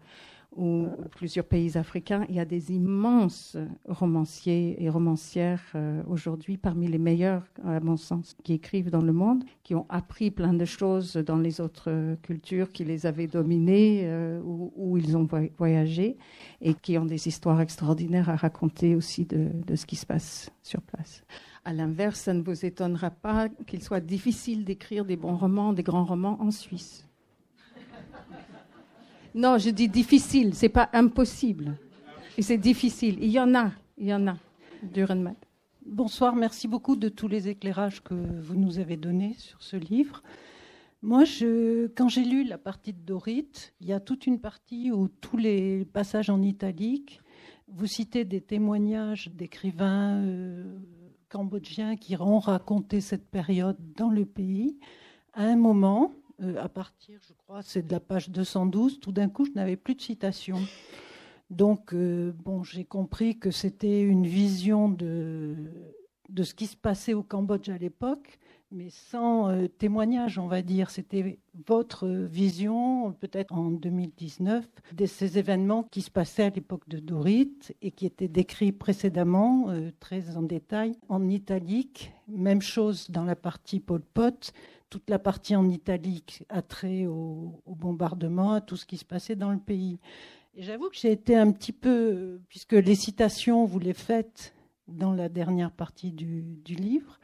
[0.56, 3.56] ou plusieurs pays africains, il y a des immenses
[3.88, 9.14] romanciers et romancières euh, aujourd'hui, parmi les meilleurs, à mon sens, qui écrivent dans le
[9.14, 14.02] monde, qui ont appris plein de choses dans les autres cultures, qui les avaient dominées,
[14.06, 15.28] euh, ou, où, ils ont
[15.58, 16.18] voyagé
[16.62, 20.50] et qui ont des histoires extraordinaires à raconter aussi de, de ce qui se passe
[20.64, 21.24] sur place.
[21.64, 25.84] À l'inverse, ça ne vous étonnera pas qu'il soit difficile d'écrire des bons romans, des
[25.84, 27.09] grands romans en Suisse.
[29.36, 31.78] Non, je dis difficile, c'est pas impossible.
[32.38, 33.18] Et c'est difficile.
[33.22, 34.38] Il y en a, il y en a.
[34.82, 35.36] Durenmat.
[35.86, 40.24] Bonsoir, merci beaucoup de tous les éclairages que vous nous avez donnés sur ce livre.
[41.02, 41.24] Moi,
[41.96, 45.38] quand j'ai lu la partie de Dorit, il y a toute une partie où tous
[45.38, 47.22] les passages en italique,
[47.68, 50.80] vous citez des témoignages d'écrivains euh,
[51.30, 54.80] cambodgiens qui ont raconté cette période dans le pays.
[55.34, 59.30] À un moment, euh, à partir, je crois, c'est de la page 212, tout d'un
[59.30, 60.58] coup, je n'avais plus de citation.
[61.50, 65.56] Donc, euh, bon, j'ai compris que c'était une vision de,
[66.30, 68.40] de ce qui se passait au Cambodge à l'époque,
[68.72, 70.92] mais sans euh, témoignage, on va dire.
[70.92, 77.00] C'était votre vision, peut-être en 2019, de ces événements qui se passaient à l'époque de
[77.00, 82.14] Dorit et qui étaient décrits précédemment, très en détail, en italique.
[82.28, 84.54] Même chose dans la partie Pol Pot
[84.90, 89.36] toute la partie en italique a trait au, bombardement, à tout ce qui se passait
[89.36, 90.00] dans le pays.
[90.56, 94.54] Et j'avoue que j'ai été un petit peu, puisque les citations, vous les faites
[94.88, 97.20] dans la dernière partie du, livre,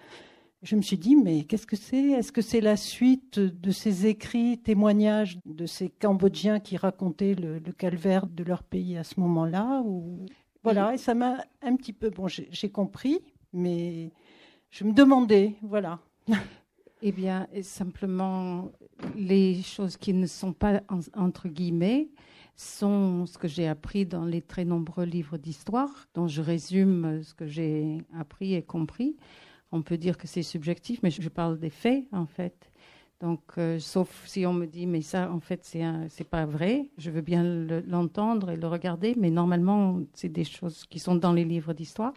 [0.61, 2.11] je me suis dit, mais qu'est-ce que c'est?
[2.11, 7.59] Est-ce que c'est la suite de ces écrits, témoignages de ces Cambodgiens qui racontaient le,
[7.71, 10.25] calvaire de leur pays à ce moment-là ou...
[10.63, 12.09] Voilà, et ça m'a un petit peu...
[12.09, 13.19] Bon, j'ai compris,
[13.53, 14.11] mais
[14.71, 15.99] je me demandais, voilà.
[17.01, 18.71] Eh bien, simplement,
[19.15, 20.81] les choses qui ne sont pas
[21.13, 22.07] entre guillemets
[22.55, 27.33] sont ce que j'ai appris dans les très nombreux livres d'histoire, dont je résume ce
[27.33, 29.17] que j'ai appris et compris.
[29.73, 32.71] On peut dire que c'est subjectif, mais je parle des faits, en fait.
[33.19, 36.89] Donc, euh, sauf si on me dit, mais ça, en fait, c'est c'est pas vrai.
[36.97, 37.43] Je veux bien
[37.87, 42.13] l'entendre et le regarder, mais normalement, c'est des choses qui sont dans les livres d'histoire.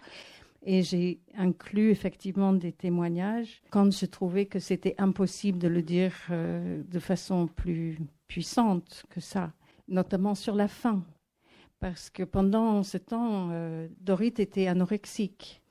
[0.62, 6.12] Et j'ai inclus effectivement des témoignages quand je trouvais que c'était impossible de le dire
[6.30, 9.52] euh, de façon plus puissante que ça,
[9.86, 11.04] notamment sur la faim.
[11.80, 15.62] Parce que pendant ce temps, euh, Dorit était anorexique.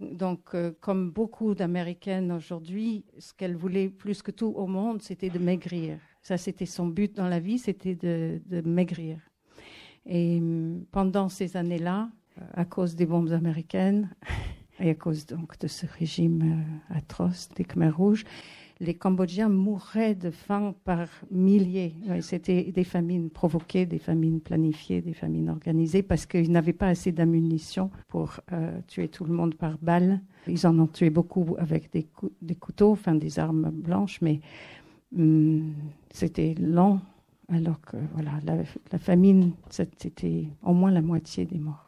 [0.00, 5.30] Donc, euh, comme beaucoup d'Américaines aujourd'hui, ce qu'elle voulait plus que tout au monde, c'était
[5.30, 5.98] de maigrir.
[6.22, 9.18] Ça, c'était son but dans la vie, c'était de, maigrir.
[10.06, 12.10] Et hum, pendant ces années-là,
[12.54, 14.10] à cause des bombes américaines
[14.80, 16.42] et à cause donc de ce régime
[16.90, 18.24] euh, atroce des Khmers rouges,
[18.80, 21.94] les Cambodgiens mouraient de faim par milliers.
[22.20, 27.12] C'était des famines provoquées, des famines planifiées, des famines organisées, parce qu'ils n'avaient pas assez
[27.12, 30.20] d'ammunition pour euh, tuer tout le monde par balle.
[30.48, 32.06] Ils en ont tué beaucoup avec des,
[32.54, 34.40] couteaux, enfin des armes blanches, mais
[35.16, 35.72] hum,
[36.10, 37.00] c'était lent.
[37.48, 38.32] Alors que voilà,
[38.90, 41.83] la famine, c'était au moins la moitié des morts.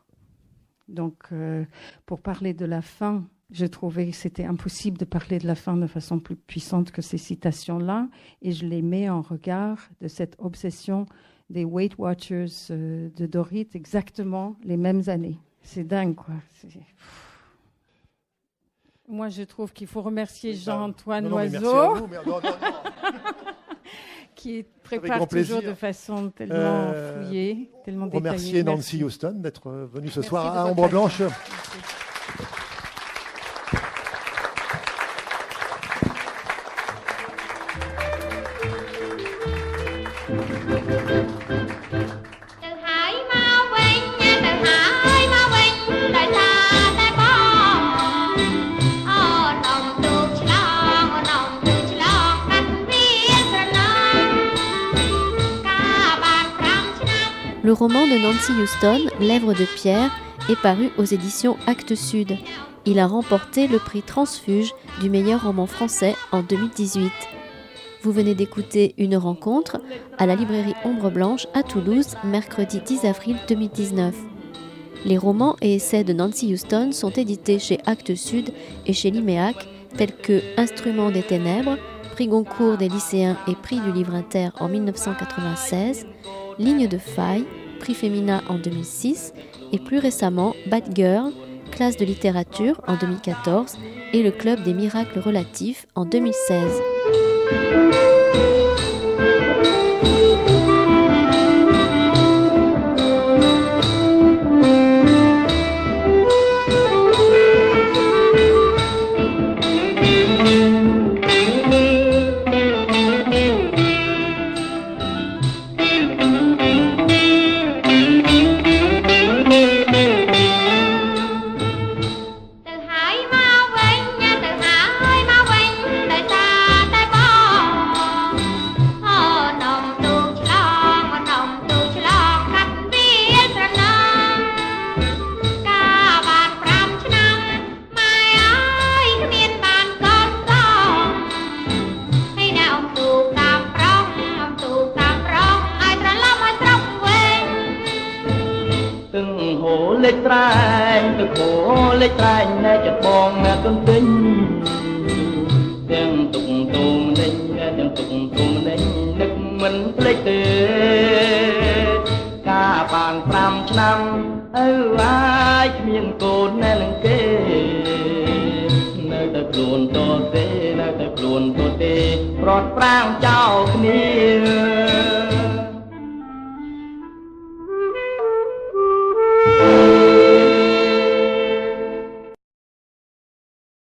[0.89, 1.65] Donc, euh,
[2.05, 5.77] pour parler de la fin, je trouvais que c'était impossible de parler de la fin
[5.77, 8.09] de façon plus puissante que ces citations-là,
[8.43, 11.07] et je les mets en regard de cette obsession
[11.51, 15.39] des Weight Watchers euh, de Dorit, exactement les mêmes années.
[15.63, 16.35] C'est dingue, quoi.
[19.09, 22.09] Moi, je trouve qu'il faut remercier Jean-Antoine Loiseau.
[24.37, 26.55] Qui prépare toujours de façon tellement
[26.95, 28.29] euh, fouillée, tellement détaillée.
[28.29, 31.23] Remercier Nancy Houston d'être venue ce soir à Ombre Blanche.
[58.49, 60.11] Nancy Houston, Lèvres de pierre,
[60.49, 62.37] est paru aux éditions Actes Sud.
[62.85, 67.11] Il a remporté le prix Transfuge du meilleur roman français en 2018.
[68.03, 69.81] Vous venez d'écouter une rencontre
[70.17, 74.15] à la librairie Ombre Blanche à Toulouse, mercredi 10 avril 2019.
[75.05, 78.53] Les romans et essais de Nancy Houston sont édités chez Actes Sud
[78.87, 79.57] et chez Liméac,
[79.97, 81.79] tels que Instruments des ténèbres,
[82.13, 86.07] prix Goncourt des lycéens et prix du livre inter en 1996,
[86.61, 87.45] Ligne de faille,
[87.77, 89.33] prix Femina en 2006
[89.73, 91.33] et plus récemment Bad Girl,
[91.71, 93.77] classe de littérature en 2014
[94.13, 96.96] et le Club des miracles relatifs en 2016.